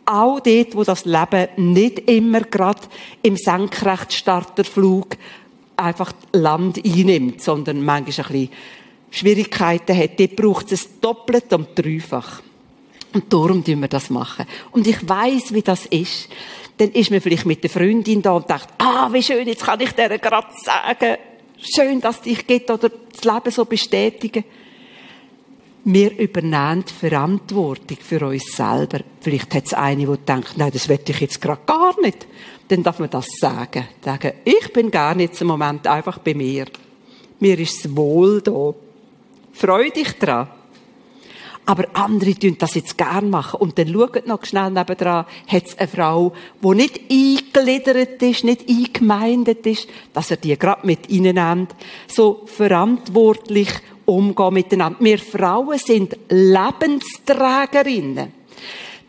[0.06, 2.82] Auch dort, wo das Leben nicht immer gerade
[3.22, 5.16] im Senkrechtstarterflug
[5.76, 8.50] einfach Land einnimmt, sondern manchmal ein bisschen
[9.10, 12.42] Schwierigkeiten hat, dort braucht es doppelt und dreifach.
[13.12, 14.46] Und darum tun wir das machen.
[14.72, 16.28] Und ich weiß, wie das ist.
[16.78, 19.80] Dann ist man vielleicht mit der Freundin da und denkt, ah, wie schön, jetzt kann
[19.80, 21.16] ich dir gerade sagen,
[21.58, 24.44] schön, dass dich geht oder das Leben so bestätigen.
[25.88, 29.02] Wir übernehmen die Verantwortung für uns selber.
[29.20, 32.26] Vielleicht hat es eine, die denkt, nein, das will ich jetzt gerade gar nicht.
[32.66, 33.86] Dann darf man das sagen.
[34.04, 36.64] Sagen, ich bin gar nicht im Moment einfach bei mir.
[37.38, 38.74] Mir ist es wohl da.
[39.52, 40.48] Freu dich dran.
[41.66, 43.60] Aber andere tun das jetzt gern machen.
[43.60, 46.32] Und dann schaut noch schnell nebendran, hat es eine Frau,
[46.64, 51.76] die nicht eingegliedert ist, nicht eingemeindet ist, dass er die gerade mit nimmt.
[52.08, 53.70] So verantwortlich
[54.06, 54.98] umgehen miteinander.
[55.00, 58.32] Wir Frauen sind Lebensträgerinnen.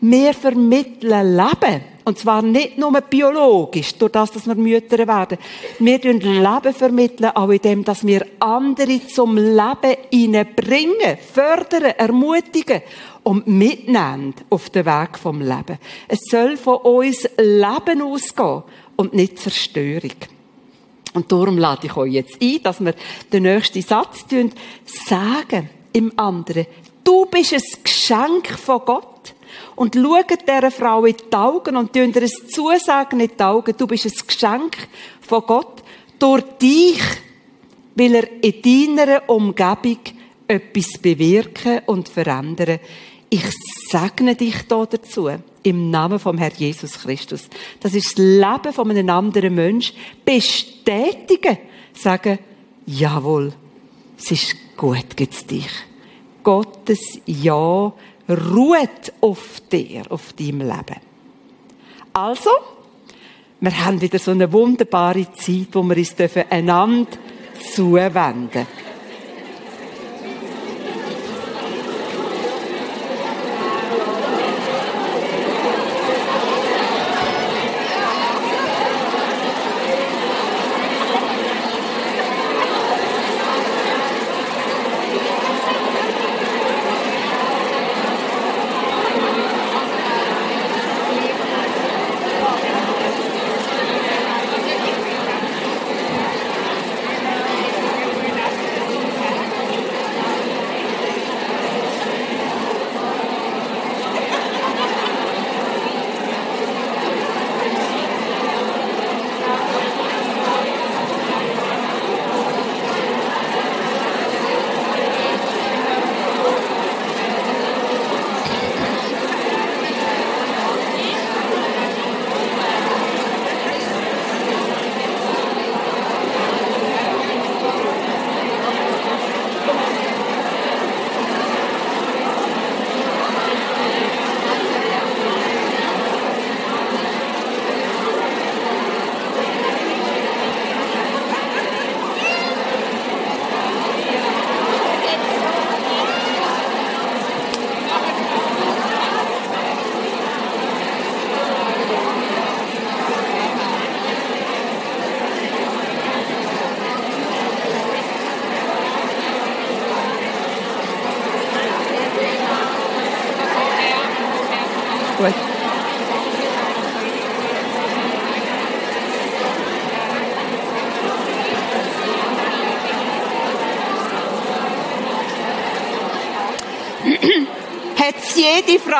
[0.00, 1.82] Wir vermitteln Leben.
[2.04, 5.36] Und zwar nicht nur biologisch, durch das, dass wir Mütter werden.
[5.78, 12.80] Wir vermitteln Leben vermitteln, auch in dem, dass wir andere zum Leben hineinbringen, fördern, ermutigen
[13.24, 15.78] und mitnehmen auf den Weg vom Leben.
[16.06, 18.62] Es soll von uns Leben ausgehen
[18.96, 20.37] und nicht Zerstörung.
[21.18, 22.94] Und darum lade ich euch jetzt ein, dass wir
[23.32, 24.24] den nächsten Satz
[25.08, 26.66] sagen im anderen.
[27.02, 29.34] Du bist ein Geschenk von Gott
[29.74, 33.74] und schaut dieser Frau in die Augen und tun ihr es zusagen in die Augen.
[33.76, 34.76] Du bist ein Geschenk
[35.20, 35.82] von Gott.
[36.20, 37.02] Durch dich
[37.96, 39.98] will er in deiner Umgebung
[40.46, 42.78] etwas bewirken und verändern.
[43.28, 43.42] Ich
[43.90, 45.30] segne dich da dazu.
[45.62, 47.48] Im Namen vom Herrn Jesus Christus.
[47.80, 49.92] Das ist das Leben von einem anderen Mensch.
[50.24, 51.58] Bestätigen.
[51.92, 52.38] Sagen,
[52.86, 53.52] jawohl,
[54.16, 55.68] es ist gut, gibt's dich.
[56.42, 57.92] Gottes Ja
[58.28, 61.00] ruht auf dir, auf deinem Leben.
[62.12, 62.50] Also,
[63.60, 66.14] wir haben wieder so eine wunderbare Zeit, wo wir uns
[66.50, 67.10] einander
[67.74, 68.87] zuwenden dürfen.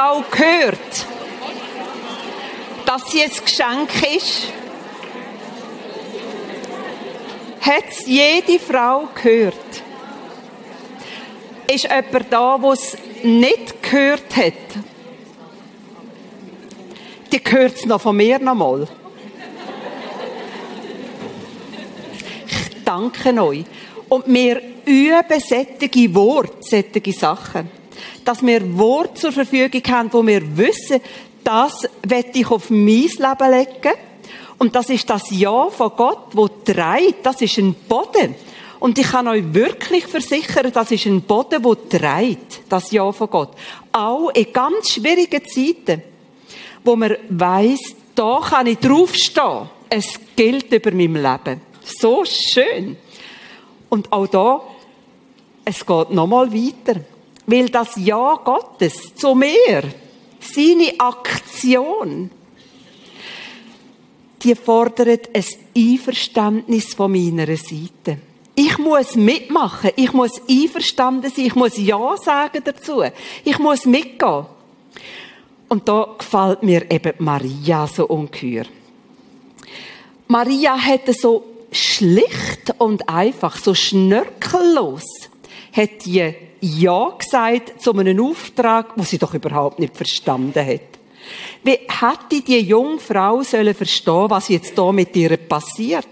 [0.08, 1.06] Frau gehört,
[2.86, 4.44] dass sie ein Geschenk ist?
[7.60, 9.54] Hat es jede Frau gehört?
[11.66, 14.54] Ist jemand da, der es nicht gehört hat?
[17.30, 18.88] Die gehört es noch von mir noch mal.
[22.46, 23.66] Ich danke euch.
[24.08, 27.77] Und wir üben sättige Worte, sättige Sachen
[28.24, 31.00] dass wir Wort zur Verfügung haben, wo wir wissen,
[31.44, 33.94] das werde ich auf mein Leben legen.
[34.58, 37.24] Und das ist das Ja von Gott, wo trägt.
[37.24, 38.34] Das ist ein Boden.
[38.80, 42.62] Und ich kann euch wirklich versichern, das ist ein Boden, wo trägt.
[42.68, 43.50] Das Ja von Gott.
[43.92, 46.02] Auch in ganz schwierigen Zeiten,
[46.84, 47.80] wo man weiss,
[48.14, 49.68] da kann ich draufstehen.
[49.88, 51.60] Es gilt über mein Leben.
[51.82, 52.96] So schön.
[53.88, 54.60] Und auch da,
[55.64, 57.00] es geht nochmal weiter.
[57.50, 59.82] Weil das Ja Gottes zu mir
[60.38, 62.30] seine Aktion,
[64.42, 68.18] die fordert ein Einverständnis von meiner Seite.
[68.54, 73.02] Ich muss mitmachen, ich muss einverstanden sein, ich muss Ja sagen dazu,
[73.44, 74.44] ich muss mitgehen.
[75.70, 78.66] Und da gefällt mir eben Maria so ungeheuer.
[80.26, 85.04] Maria hätte so schlicht und einfach, so schnörkellos,
[85.72, 90.80] hat die Ja gesagt zu einem Auftrag, wo sie doch überhaupt nicht verstanden hat.
[91.62, 96.08] Wie hätte die junge Frau sollen verstehen, was jetzt da mit ihr passiert?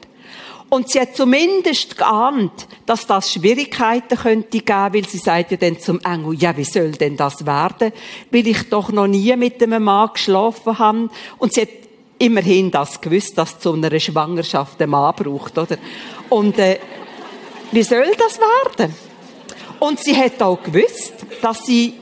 [0.68, 5.78] Und sie hat zumindest geahnt, dass das Schwierigkeiten könnte geben, weil sie sagt ja dann
[5.78, 7.92] zum Engel, ja, wie soll denn das werden?
[8.32, 11.08] Weil ich doch noch nie mit einem Mann geschlafen habe.
[11.38, 11.68] Und sie hat
[12.18, 15.78] immerhin das gewusst, dass zu einer Schwangerschaft ein Mann braucht, oder?
[16.28, 16.80] Und, äh,
[17.70, 18.94] wie soll das werden?
[19.80, 21.94] Und sie hat auch gewusst, dass sie,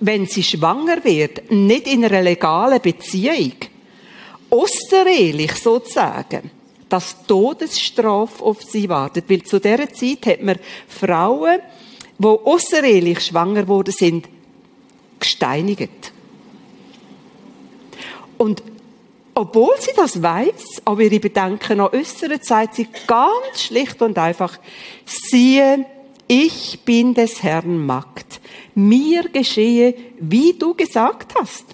[0.00, 3.52] wenn sie schwanger wird, nicht in einer legalen Beziehung,
[4.50, 6.50] außerehelich sozusagen,
[6.88, 9.24] dass Todesstrafe auf sie wartet.
[9.28, 11.58] Weil zu dieser Zeit hat man Frauen,
[12.18, 14.28] die außerehelich schwanger worden sind,
[15.18, 16.12] gesteinigt.
[18.38, 18.62] Und
[19.34, 24.58] obwohl sie das weiß, aber ihre Bedenken noch äußern, sagt sie ganz schlicht und einfach,
[25.04, 25.84] siehe,
[26.28, 28.40] ich bin des Herrn Magd.
[28.74, 31.64] Mir geschehe, wie du gesagt hast.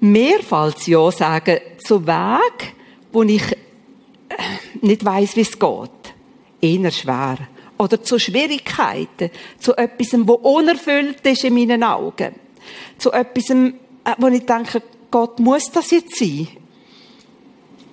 [0.00, 2.74] Mehrfach Ja sagen zu Weg,
[3.12, 3.56] wo ich äh,
[4.80, 5.90] nicht weiß, wie es geht.
[6.60, 7.38] Eher schwer.
[7.78, 12.34] Oder zu Schwierigkeiten, zu etwas, wo unerfüllt ist in meinen Augen.
[12.98, 13.72] Zu etwas, äh,
[14.18, 16.48] wo ich denke, Gott, muss das jetzt sein?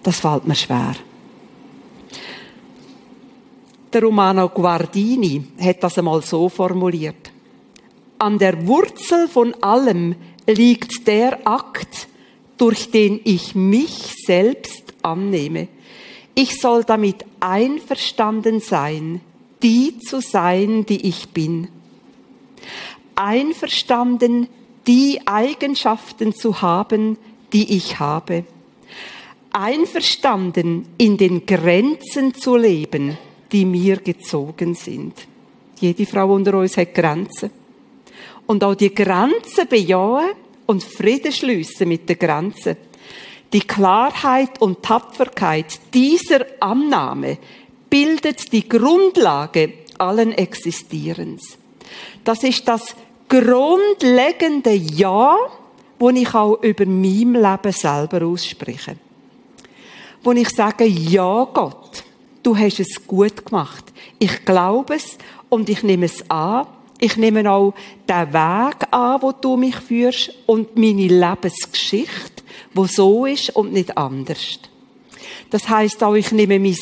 [0.04, 0.96] Das fällt mir schwer.
[3.96, 7.32] Der Romano Guardini hat das einmal so formuliert.
[8.20, 12.10] An der Wurzel von allem liegt der Akt,
[12.58, 15.70] durch den ich mich selbst annehme.
[16.34, 19.22] Ich soll damit einverstanden sein,
[19.64, 21.70] die zu sein, die ich bin.
[23.16, 24.50] Einverstanden,
[24.88, 27.18] die Eigenschaften zu haben,
[27.54, 28.44] die ich habe.
[29.54, 33.18] Einverstanden, in den Grenzen zu leben,
[33.52, 35.14] die mir gezogen sind.
[35.80, 37.52] Jede Frau unter uns hat Grenzen.
[38.46, 40.32] Und auch die Grenzen bejahen
[40.66, 42.78] und Frieden schliessen mit den Grenzen.
[43.54, 47.38] Die Klarheit und Tapferkeit dieser Annahme
[47.90, 51.58] bildet die Grundlage allen Existierens.
[52.24, 52.96] Das ist das
[53.30, 55.38] grundlegende Ja,
[55.98, 58.98] wo ich auch über mein Leben selber ausspreche.
[60.24, 62.04] Wo ich sage, ja Gott,
[62.46, 63.84] du hast es gut gemacht.
[64.20, 65.18] Ich glaube es
[65.50, 66.68] und ich nehme es an.
[67.00, 67.74] Ich nehme auch
[68.08, 73.98] den Weg an, wo du mich führst und meine Lebensgeschichte, wo so ist und nicht
[73.98, 74.60] anders.
[75.50, 76.78] Das heißt auch, ich nehme mein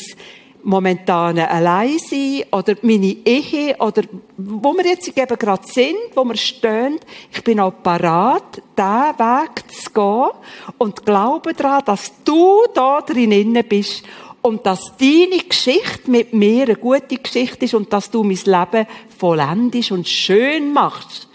[0.62, 4.02] momentane Alleinsein oder meine Ehe oder
[4.36, 6.98] wo wir jetzt eben gerade sind, wo wir stehen.
[7.32, 10.30] Ich bin auch parat, diesen Weg zu gehen
[10.78, 14.04] und glaube daran, dass du da drinnen bist
[14.44, 18.86] und dass deine Geschichte mit mir eine gute Geschichte ist und dass du mein Leben
[19.16, 21.28] vollendest und schön machst.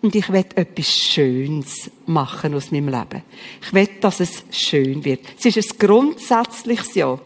[0.00, 3.22] Und ich will etwas Schönes machen aus meinem Leben.
[3.60, 5.20] Ich will, dass es schön wird.
[5.38, 7.18] Es ist ein grundsätzliches Ja.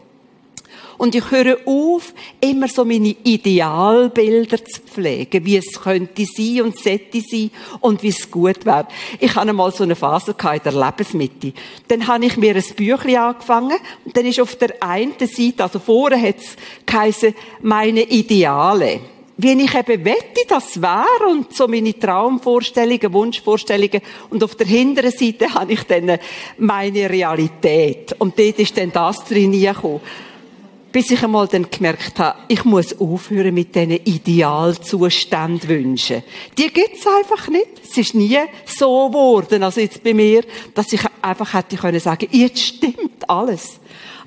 [0.99, 6.77] Und ich höre auf, immer so meine Idealbilder zu pflegen, wie es könnte sein und
[6.77, 8.85] sollte sein und wie es gut wäre.
[9.17, 11.53] Ich hatte einmal so eine Phase in der Lebensmitte.
[11.87, 15.79] Dann habe ich mir ein Büchlein angefangen und dann ist auf der einen Seite, also
[15.79, 18.99] vorne hat es geheißen, meine Ideale
[19.41, 25.11] wie ich eben wette, das wäre und so meine Traumvorstellungen, Wunschvorstellungen und auf der hinteren
[25.11, 26.19] Seite habe ich dann
[26.57, 30.01] meine Realität und dort ist dann das drin gekommen
[30.91, 36.23] bis ich einmal dann gemerkt habe, ich muss aufhören mit diesen Idealzuständen wünschen.
[36.57, 37.67] Die gibt's einfach nicht.
[37.83, 42.27] Es ist nie so geworden, also jetzt bei mir, dass ich einfach hätte können sagen,
[42.31, 43.79] jetzt stimmt alles.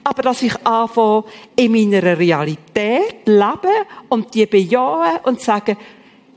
[0.05, 1.25] Aber dass ich anfange,
[1.57, 5.77] in meiner Realität leben und die bejahen und sagen,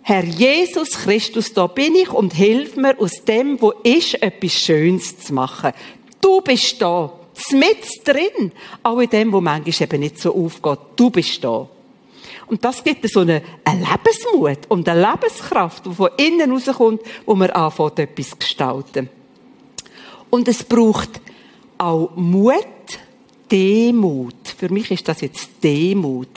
[0.02, 5.18] Herr Jesus Christus, da bin ich und hilf mir aus dem, wo ist, etwas Schönes
[5.18, 5.72] zu machen.
[6.22, 7.12] Du bist da
[7.52, 8.52] mit drin.
[8.84, 10.80] Auch in dem, wo manchmal eben nicht so aufgeht.
[10.96, 11.68] Du bist da.
[12.48, 17.36] Und das gibt so einen, einen Lebensmut und eine Lebenskraft, die von innen rauskommt, wo
[17.36, 19.10] man anfängt, etwas zu gestalten.
[20.30, 21.22] Und es braucht
[21.78, 22.66] auch Mut,
[23.52, 24.48] Demut.
[24.58, 26.30] Für mich ist das jetzt Demut.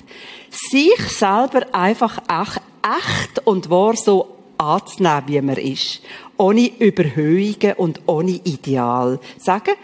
[0.50, 6.00] Sich selber einfach echt und wahr so anzunehmen, wie man ist.
[6.36, 9.20] Ohne Überhöhungen und ohne Ideal.
[9.38, 9.74] Sagen,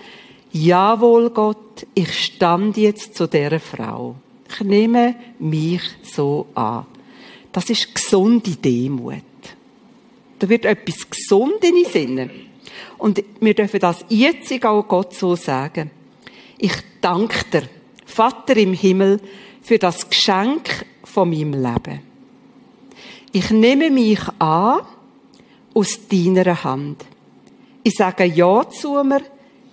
[0.54, 4.14] jawohl Gott, ich stand jetzt zu dieser Frau.
[4.48, 6.86] Ich nehme mich so an.
[7.52, 9.22] Das ist gesunde Demut.
[10.38, 12.30] Da wird etwas gesund in den Sinnen.
[12.98, 15.90] Und wir dürfen das jetzt auch Gott so sagen.
[16.58, 17.68] Ich danke dir,
[18.06, 19.20] Vater im Himmel,
[19.60, 22.00] für das Geschenk von meinem Leben.
[23.32, 24.82] Ich nehme mich an
[25.74, 27.04] aus deiner Hand.
[27.82, 29.22] Ich sage Ja zu mir,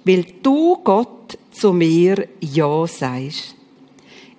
[0.04, 3.56] weil du, Gott, zu mir Ja sagst.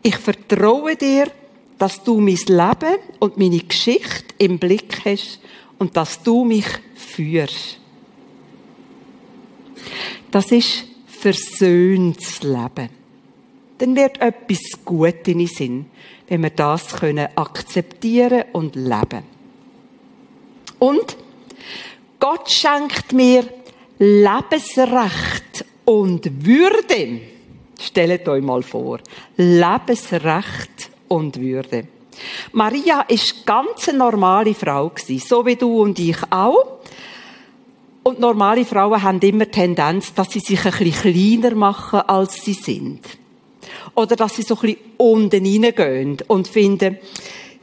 [0.02, 1.30] Ich vertraue dir,
[1.78, 5.40] dass du mein Leben und meine Geschichte im Blick hast
[5.78, 7.78] und dass du mich führst.
[10.30, 12.88] Das ist versöhntes Leben.
[13.78, 15.86] Dann wird etwas gut in den Sinn,
[16.28, 19.22] wenn wir das können akzeptieren und leben.
[20.78, 21.16] Und
[22.18, 23.44] Gott schenkt mir
[23.99, 27.20] Lebensrecht und Würde.
[27.80, 29.01] Stellt euch mal vor.
[29.36, 31.88] Lebensrecht und Würde.
[32.53, 36.78] Maria ist ganz eine normale Frau so wie du und ich auch.
[38.05, 42.55] Und normale Frauen haben immer Tendenz, dass sie sich ein bisschen kleiner machen, als sie
[42.55, 43.01] sind.
[43.95, 46.99] Oder dass sie so ein bisschen unten reingehen und finden,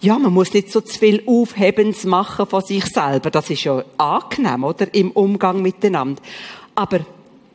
[0.01, 3.29] ja, man muss nicht so zu viel Aufhebens machen von sich selber.
[3.31, 4.93] Das ist ja angenehm, oder?
[4.93, 6.21] Im Umgang miteinander.
[6.75, 7.01] Aber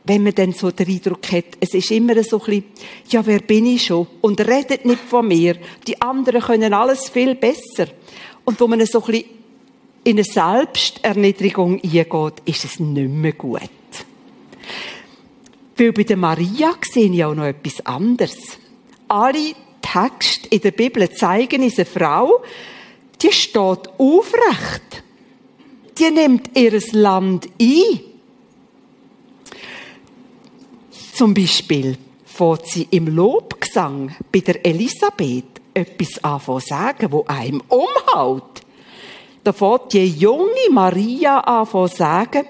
[0.03, 2.63] wenn man dann so den Eindruck hat, es ist immer so ein bisschen,
[3.09, 4.07] ja, wer bin ich schon?
[4.21, 5.57] Und redet nicht von mir.
[5.87, 7.87] Die anderen können alles viel besser.
[8.43, 9.29] Und wo man so ein bisschen
[10.03, 13.61] in eine Selbsterniedrigung eingeht, ist es nicht mehr gut.
[15.77, 18.37] Weil bei der Maria sehe ich auch noch etwas anderes.
[19.07, 19.55] Alle
[19.91, 22.43] Texte in der Bibel zeigen uns eine Frau,
[23.21, 25.03] die steht aufrecht.
[25.97, 27.99] Die nimmt ihr Land ein.
[31.13, 38.65] Zum Beispiel fährt sie im Lobgesang bei der Elisabeth etwas an sagen, wo einem umhaut
[39.45, 42.47] da fährt die junge Maria an sagen,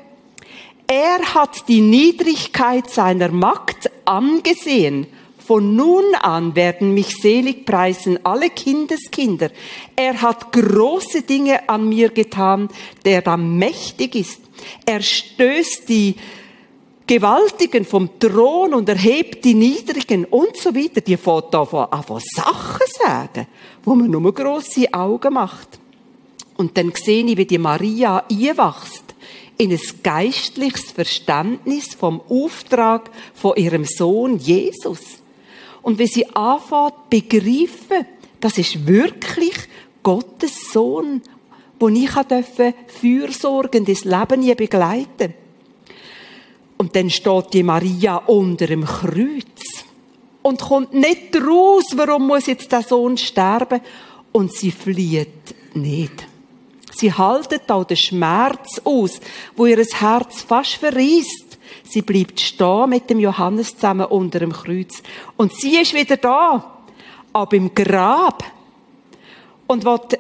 [0.88, 5.06] er hat die Niedrigkeit seiner Magd angesehen.
[5.46, 9.52] Von nun an werden mich selig preisen alle Kindeskinder.
[9.96, 12.68] Er hat große Dinge an mir getan,
[13.06, 14.42] der da mächtig ist.
[14.88, 16.16] Er stößt die
[17.06, 21.02] Gewaltigen vom Thron und erhebt die Niedrigen und so weiter.
[21.02, 23.46] Die fährt da von Sachen sagen,
[23.84, 25.78] wo man nur grosse Augen macht.
[26.58, 29.04] Und dann sehe ich, wie die Maria einwachst
[29.58, 35.20] in ein geistliches Verständnis vom Auftrag von ihrem Sohn Jesus.
[35.86, 38.08] Und wie sie anfängt begreifen,
[38.40, 39.54] das ist wirklich
[40.02, 41.22] Gottes Sohn,
[41.80, 45.36] wo ich dürfen fürsorgendes Leben hier begleiten.
[46.78, 49.86] Und dann steht die Maria unter dem Kreuz
[50.42, 53.80] und kommt nicht raus, warum muss jetzt der Sohn sterben?
[54.32, 56.28] Und sie flieht nicht.
[56.94, 59.20] Sie haltet auch den Schmerz aus,
[59.56, 61.45] wo ihr Herz fast verriest.
[61.88, 65.02] Sie bleibt stehen mit dem Johannes zusammen unter dem Kreuz.
[65.38, 66.80] Und sie ist wieder da,
[67.34, 68.44] aber im Grab.
[69.68, 70.20] Und wird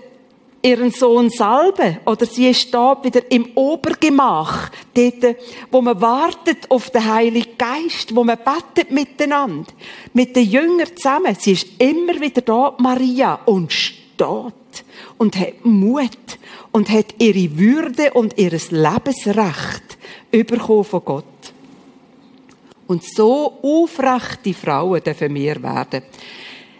[0.65, 1.99] ihren Sohn salben.
[2.05, 5.37] Oder sie ist da wieder im Obergemach, dort,
[5.71, 9.71] wo man wartet auf den Heiligen Geist, wo man betet miteinander,
[10.13, 11.35] mit den Jüngern zusammen.
[11.39, 14.53] Sie ist immer wieder da, Maria, und steht
[15.17, 16.39] und hat Mut
[16.71, 19.97] und hat ihre Würde und ihres Lebensrecht
[20.31, 21.25] bekommen von Gott.
[22.87, 26.03] Und so aufrechte Frauen dürfen wir werden.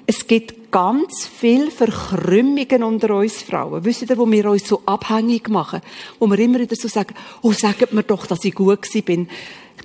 [0.07, 3.83] Es gibt ganz viel Verkrümmungen unter uns Frauen.
[3.83, 5.81] Wisst ihr, wo wir uns so abhängig machen?
[6.19, 9.27] Wo wir immer wieder so sagen, oh, sagt mir doch, dass ich gut bin.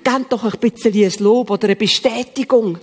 [0.03, 2.77] Gebt doch ein bisschen ein Lob oder eine Bestätigung.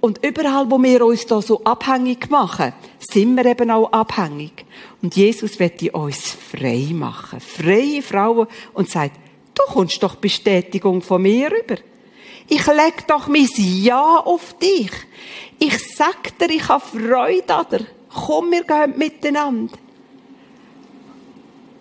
[0.00, 4.64] Und überall, wo wir uns da so abhängig machen, sind wir eben auch abhängig.
[5.02, 7.40] Und Jesus wird uns frei machen.
[7.40, 9.18] Freie Frauen und sagt,
[9.54, 11.80] du kommst doch Bestätigung von mir rüber.
[12.48, 14.90] Ich leg doch mein Ja auf dich.
[15.58, 17.86] Ich sag dir, ich habe Freude an dir.
[18.12, 19.76] Komm, wir gehen miteinander.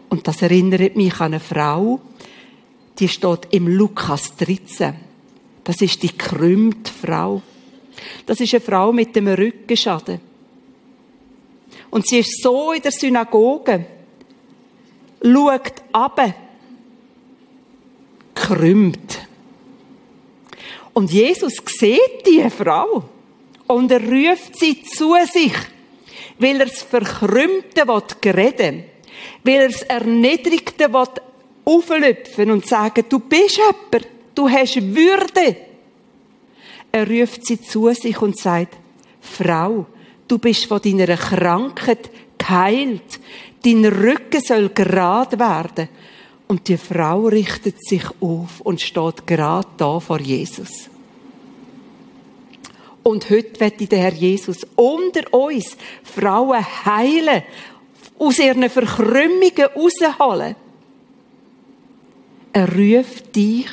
[0.10, 2.00] Und das erinnert mich an eine Frau,
[3.00, 4.94] die steht im Lukas 13.
[5.64, 7.42] Das ist die krümmte Frau.
[8.26, 10.20] Das ist eine Frau mit dem Rückenschaden.
[11.90, 13.86] Und sie ist so in der Synagoge,
[15.24, 16.22] schaut ab,
[18.34, 19.28] krümmt.
[20.94, 23.04] Und Jesus sieht diese Frau
[23.68, 25.54] und er ruft sie zu sich,
[26.38, 27.84] weil er das Verkrümmte
[28.26, 28.84] reden
[29.44, 30.90] Weil er das Erniedrigte
[31.66, 35.58] auflüpfen und sagen, du bist jemand, du hast Würde.
[36.92, 38.78] Er ruft sie zu sich und sagt,
[39.20, 39.88] Frau,
[40.28, 43.20] du bist von deiner Krankheit geheilt.
[43.64, 45.90] Dein Rücken soll gerade werden.
[46.48, 50.90] Und die Frau richtet sich auf und steht gerade da vor Jesus.
[53.04, 57.44] Und heute wird der Herr Jesus unter uns Frauen heilen,
[58.18, 60.56] aus ihren Verkrümmungen rausholen.
[62.54, 63.68] Er ruft dich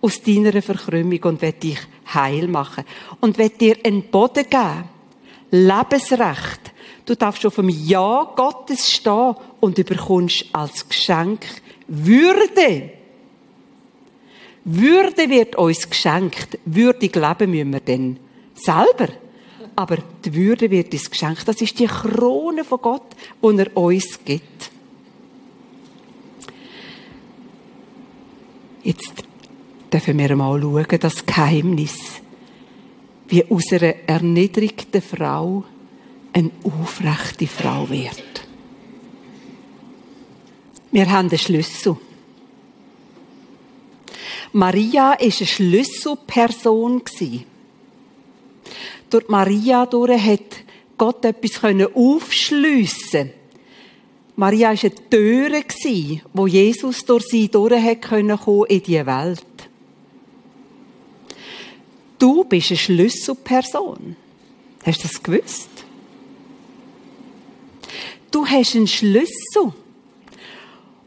[0.00, 1.78] aus deiner Verkrümmung und wird dich
[2.14, 2.84] heil machen.
[3.20, 4.84] Und wird dir einen Boden geben.
[5.50, 6.60] Lebensrecht.
[7.06, 11.46] Du darfst auf dem Ja Gottes stehen und überkommst als Geschenk
[11.88, 12.90] würde.
[14.64, 16.58] Würde wird uns geschenkt.
[16.64, 18.18] Würdig leben müssen wir dann
[18.54, 19.08] selber.
[19.74, 21.48] Aber die Würde wird uns geschenkt.
[21.48, 24.70] Das ist die Krone von Gott, die er uns gibt.
[28.82, 29.24] Jetzt
[29.92, 31.98] dürfen wir mal schauen, das Geheimnis,
[33.28, 35.64] wie aus einer erniedrigten Frau
[36.32, 38.47] eine aufrechte Frau wird.
[40.90, 41.96] Wir haben den Schlüssel.
[44.52, 47.02] Maria war eine Schlüsselperson.
[49.10, 50.64] Durch Maria durch hat
[50.96, 51.62] Gott etwas
[51.94, 53.32] aufschliessen
[54.38, 55.64] Maria war eine Türe,
[56.32, 59.44] wo Jesus durch sie durch in die Welt.
[62.20, 64.14] Du bist eine Schlüsselperson.
[64.84, 65.68] Hast du das gewusst?
[68.30, 69.72] Du hast einen Schlüssel.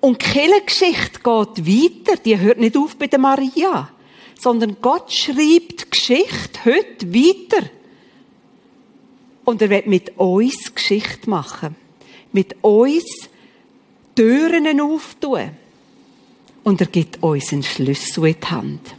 [0.01, 2.21] Und die Kirchengeschichte geht weiter.
[2.25, 3.89] Die hört nicht auf bei der Maria.
[4.37, 7.69] Sondern Gott schreibt die Geschichte heute weiter.
[9.45, 11.75] Und er wird mit uns Geschichte machen.
[12.31, 13.29] Mit uns
[14.15, 15.51] Türen auftun.
[16.63, 18.95] Und er gibt uns einen Schlüssel in die Hand.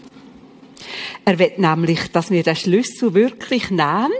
[1.24, 4.12] Er will nämlich, dass wir den Schlüssel wirklich nehmen.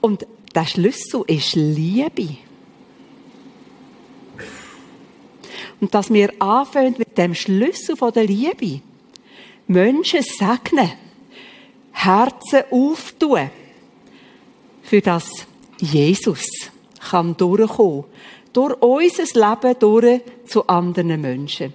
[0.00, 2.36] Und der Schlüssel ist Liebe.
[5.82, 8.80] Und dass wir anfangen mit dem Schlüssel von der Liebe.
[9.66, 10.92] Menschen segnen.
[11.90, 13.50] Herzen auftun.
[14.80, 15.28] Für das
[15.78, 16.44] Jesus
[17.10, 18.04] kann durchkommen.
[18.52, 21.72] Durch unser Leben durch zu anderen Menschen.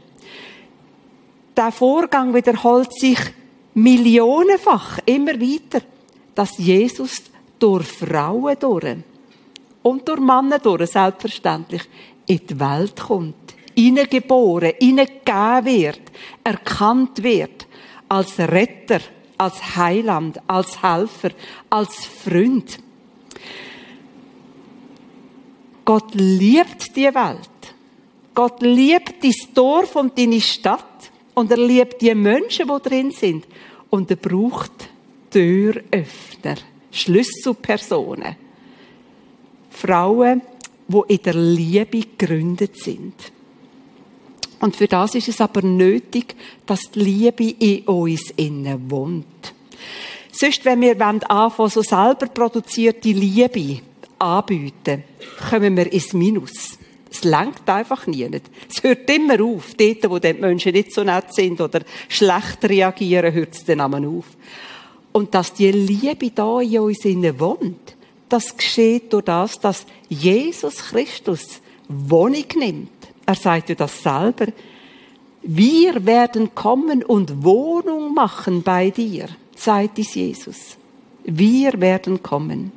[1.57, 3.19] Der Vorgang wiederholt sich
[3.73, 5.81] millionenfach immer weiter,
[6.33, 7.23] dass Jesus
[7.59, 8.95] durch Frauen durch
[9.83, 11.81] und durch Männer durch, selbstverständlich,
[12.25, 13.47] in die Welt kommt
[13.77, 16.01] hineingeboren, hineingegeben wird,
[16.43, 17.67] erkannt wird
[18.09, 18.99] als Retter,
[19.37, 21.29] als Heiland, als Helfer,
[21.69, 22.79] als Freund.
[25.85, 27.49] Gott liebt die Welt.
[28.33, 30.83] Gott liebt dein Dorf und deine Stadt.
[31.33, 33.45] Und er liebt die Menschen, die drin sind.
[33.89, 34.89] Und er braucht
[35.29, 36.55] Türöffner,
[36.91, 38.35] Schlüsselpersonen.
[39.69, 40.41] Frauen,
[40.87, 43.13] die in der Liebe gegründet sind.
[44.59, 46.35] Und für das ist es aber nötig,
[46.65, 49.53] dass die Liebe in uns innen wohnt.
[50.31, 53.81] Sonst, wenn wir anfangen, so selber produzierte Liebe
[54.19, 55.03] anbieten,
[55.49, 56.77] kommen wir ins Minus.
[57.09, 58.29] Es lenkt einfach nie.
[58.69, 59.73] Es hört immer auf.
[59.75, 64.25] Dort, wo die Menschen nicht so nett sind oder schlecht reagieren, hört es dann auf.
[65.11, 67.95] Und dass die Liebe da in uns innen wohnt,
[68.29, 72.96] das geschieht durch das, dass Jesus Christus Wohnung nimmt
[73.27, 74.47] er sagte das selber.
[75.43, 80.77] Wir werden kommen und Wohnung machen bei dir, sagt es Jesus.
[81.25, 82.71] Wir werden kommen.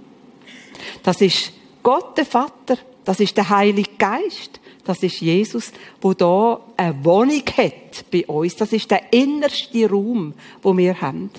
[1.05, 1.53] Das ist
[1.85, 7.45] Gott der Vater, das ist der Heilige Geist, das ist Jesus, wo da eine Wohnung
[7.57, 8.57] hat bei uns.
[8.57, 11.31] Das ist der innerste Raum, wo wir haben.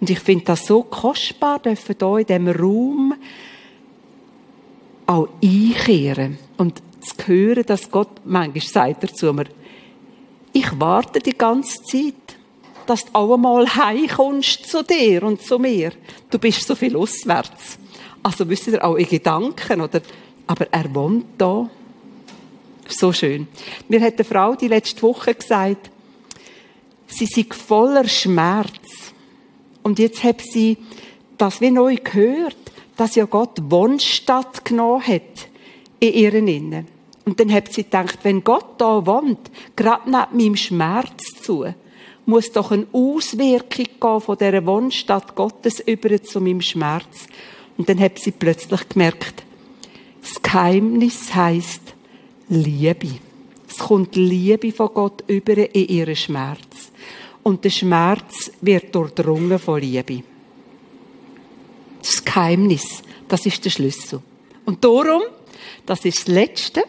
[0.00, 3.14] Und ich finde das so kostbar, dürfen da in diesem Raum
[5.06, 6.38] auch einkehren.
[6.56, 9.46] Und zu hören, dass Gott manchmal sagt er zu mir,
[10.52, 12.36] ich warte die ganze Zeit,
[12.86, 15.92] dass du auch einmal heimkommst zu dir und zu mir.
[16.30, 17.78] Du bist so viel auswärts.
[18.22, 20.00] Also wisst ihr auch in Gedanken, oder?
[20.46, 21.68] Aber er wohnt da.
[22.88, 23.48] So schön.
[23.88, 25.90] Mir hat eine Frau die letzte Woche gesagt,
[27.06, 29.12] sie sei voller Schmerz.
[29.82, 30.76] Und jetzt hat sie
[31.38, 32.56] das wie neu gehört,
[32.96, 35.48] dass ja Gott Wohnstatt genommen hat
[35.98, 36.91] in ihren Innen.
[37.24, 41.66] Und dann hat sie gedacht, wenn Gott da wohnt, gerade neben meinem Schmerz zu,
[42.26, 47.26] muss doch eine Auswirkung gehen von dieser Wohnstadt Gottes über zu meinem Schmerz.
[47.76, 49.44] Und dann hat sie plötzlich gemerkt,
[50.20, 51.82] das Geheimnis heißt
[52.48, 53.18] Liebe.
[53.68, 56.92] Es kommt Liebe von Gott über in ihren Schmerz.
[57.42, 60.22] Und der Schmerz wird durchdrungen von Liebe.
[62.00, 64.20] Das Geheimnis, das ist der Schlüssel.
[64.64, 65.22] Und darum,
[65.86, 66.84] das ist das Letzte,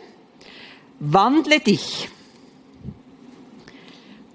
[1.03, 2.09] wandle dich.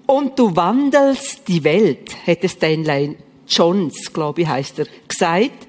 [0.05, 3.17] Und du wandelst die Welt, hätte Stanley
[3.47, 5.67] Johns, glaube ich, heißt er, gesagt.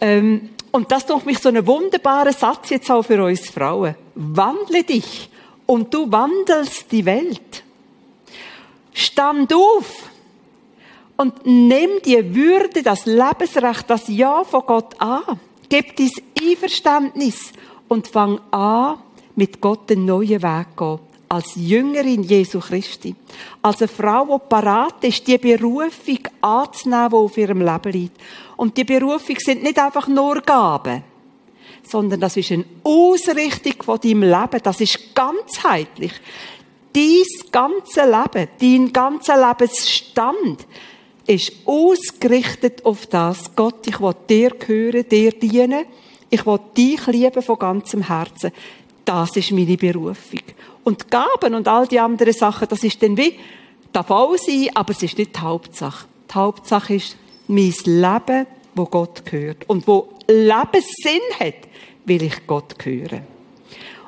[0.00, 3.94] Ähm, und das ist doch mich so ein wunderbarer Satz jetzt auch für uns Frauen.
[4.14, 5.30] Wandle dich
[5.64, 7.64] und du wandelst die Welt.
[8.92, 10.10] Stand auf
[11.16, 15.40] und nimm die Würde, das Lebensrecht, das Ja von Gott an.
[15.68, 16.10] Gib dein
[16.40, 17.52] Einverständnis
[17.88, 18.98] und fang an,
[19.36, 20.98] mit Gott den neuen Weg gehen.
[21.28, 23.14] Als Jüngerin Jesu Christi.
[23.62, 28.20] Als eine Frau, die parat ist, die Berufung anzunehmen, die auf ihrem Leben liegt.
[28.56, 31.02] Und die Berufung sind nicht einfach nur Gaben,
[31.82, 34.60] sondern das ist eine Ausrichtung von deinem Leben.
[34.62, 36.12] Das ist ganzheitlich.
[36.92, 40.66] Dein ganze Leben, dein ganzer Lebensstand
[41.26, 43.54] ist ausgerichtet auf das.
[43.54, 45.84] Gott, ich will dir gehören, dir dienen.
[46.30, 48.52] Ich will dich lieben von ganzem Herzen.
[49.06, 50.40] Das ist meine Berufung.
[50.84, 53.38] Und Gaben und all die anderen Sachen, das ist dann wie,
[53.92, 56.06] darf auch sein, aber es ist nicht die Hauptsache.
[56.28, 59.68] Die Hauptsache ist mein Leben, wo Gott gehört.
[59.68, 61.54] Und wo Lebenssinn hat,
[62.04, 63.22] will ich Gott gehören.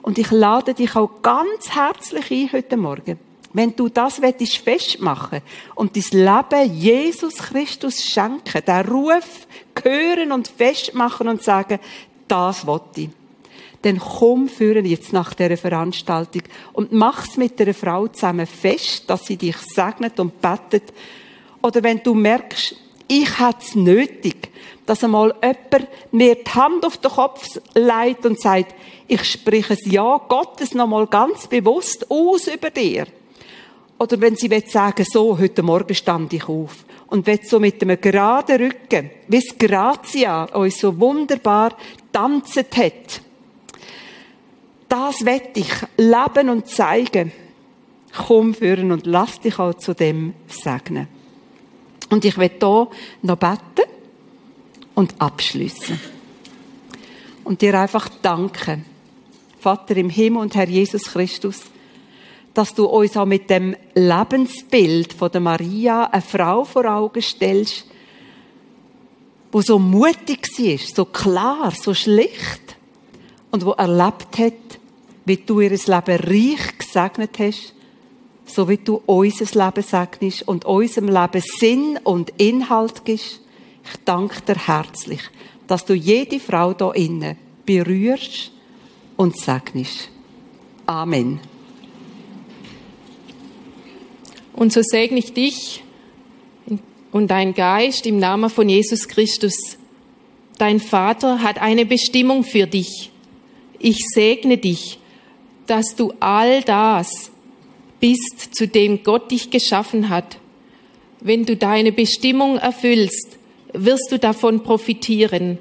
[0.02, 3.18] Und ich lade dich auch ganz herzlich ein heute Morgen.
[3.52, 5.42] Wenn du das willst, festmachen
[5.74, 9.46] und dein Leben Jesus Christus schenken, den Ruf
[9.82, 11.78] hören und festmachen und sagen,
[12.26, 13.10] das will ich.
[13.82, 19.26] Dann komm führen jetzt nach dieser Veranstaltung und mach's mit der Frau zusammen fest, dass
[19.26, 20.92] sie dich segnet und bettet.
[21.62, 22.74] Oder wenn du merkst,
[23.06, 24.50] ich es nötig,
[24.84, 28.74] dass einmal jemand mir die Hand auf den Kopf legt und sagt,
[29.06, 33.06] ich spreche es Ja Gottes nochmal ganz bewusst aus über dir.
[33.98, 36.84] Oder wenn sie sagen, so, heute Morgen stand ich auf.
[37.08, 41.76] Und wenn so mit einem geraden Rücken, wie Grazia uns so wunderbar
[42.12, 43.22] tanzet hat.
[44.88, 47.32] Das wett ich leben und zeigen.
[48.16, 51.08] Komm führen und lass dich auch zu dem segnen.
[52.10, 52.88] Und ich will hier
[53.22, 53.90] noch beten
[54.94, 56.00] und abschließen.
[57.44, 58.84] Und dir einfach danken,
[59.60, 61.60] Vater im Himmel und Herr Jesus Christus,
[62.54, 67.84] dass du uns auch mit dem Lebensbild von der Maria eine Frau vor Augen stellst,
[69.52, 72.76] wo so mutig war, so klar, so schlicht
[73.50, 74.54] und wo erlebt hat,
[75.28, 77.74] wie du ihr Leben reich gesegnet hast,
[78.46, 83.40] so wie du unser Leben segnest und unserem Leben Sinn und Inhalt gibst.
[83.84, 85.20] Ich danke dir herzlich,
[85.66, 88.50] dass du jede Frau da innen berührst
[89.16, 90.10] und segnest.
[90.86, 91.40] Amen.
[94.54, 95.84] Und so segne ich dich
[97.12, 99.54] und dein Geist im Namen von Jesus Christus.
[100.58, 103.10] Dein Vater hat eine Bestimmung für dich.
[103.78, 104.98] Ich segne dich,
[105.68, 107.30] dass du all das
[108.00, 110.38] bist, zu dem Gott dich geschaffen hat.
[111.20, 113.38] Wenn du deine Bestimmung erfüllst,
[113.72, 115.58] wirst du davon profitieren.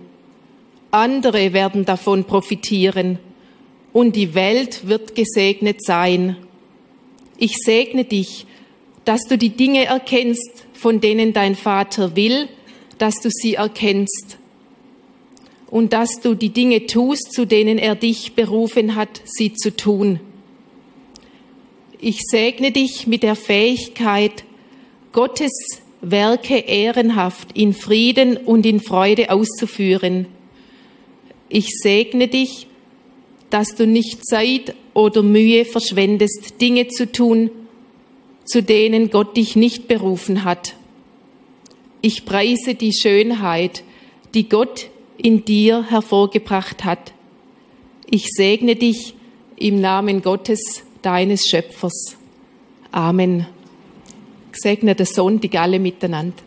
[0.92, 3.20] Andere werden davon profitieren
[3.92, 6.38] und die Welt wird gesegnet sein.
[7.38, 8.46] Ich segne dich,
[9.04, 12.48] dass du die Dinge erkennst, von denen dein Vater will,
[12.98, 14.38] dass du sie erkennst
[15.70, 20.20] und dass du die Dinge tust, zu denen er dich berufen hat, sie zu tun.
[22.00, 24.44] Ich segne dich mit der Fähigkeit,
[25.12, 25.52] Gottes
[26.02, 30.28] Werke ehrenhaft in Frieden und in Freude auszuführen.
[31.50, 32.68] Ich segne dich,
[33.50, 37.50] dass du nicht Zeit oder Mühe verschwendest, Dinge zu tun,
[38.46, 40.76] zu denen Gott dich nicht berufen hat.
[42.02, 43.84] Ich preise die Schönheit,
[44.34, 47.14] die Gott in dir hervorgebracht hat.
[48.06, 49.16] Ich segne dich
[49.56, 52.18] im Namen Gottes, deines Schöpfers.
[52.92, 53.48] Amen.
[54.52, 56.44] Gesegneter Sonntag alle miteinander.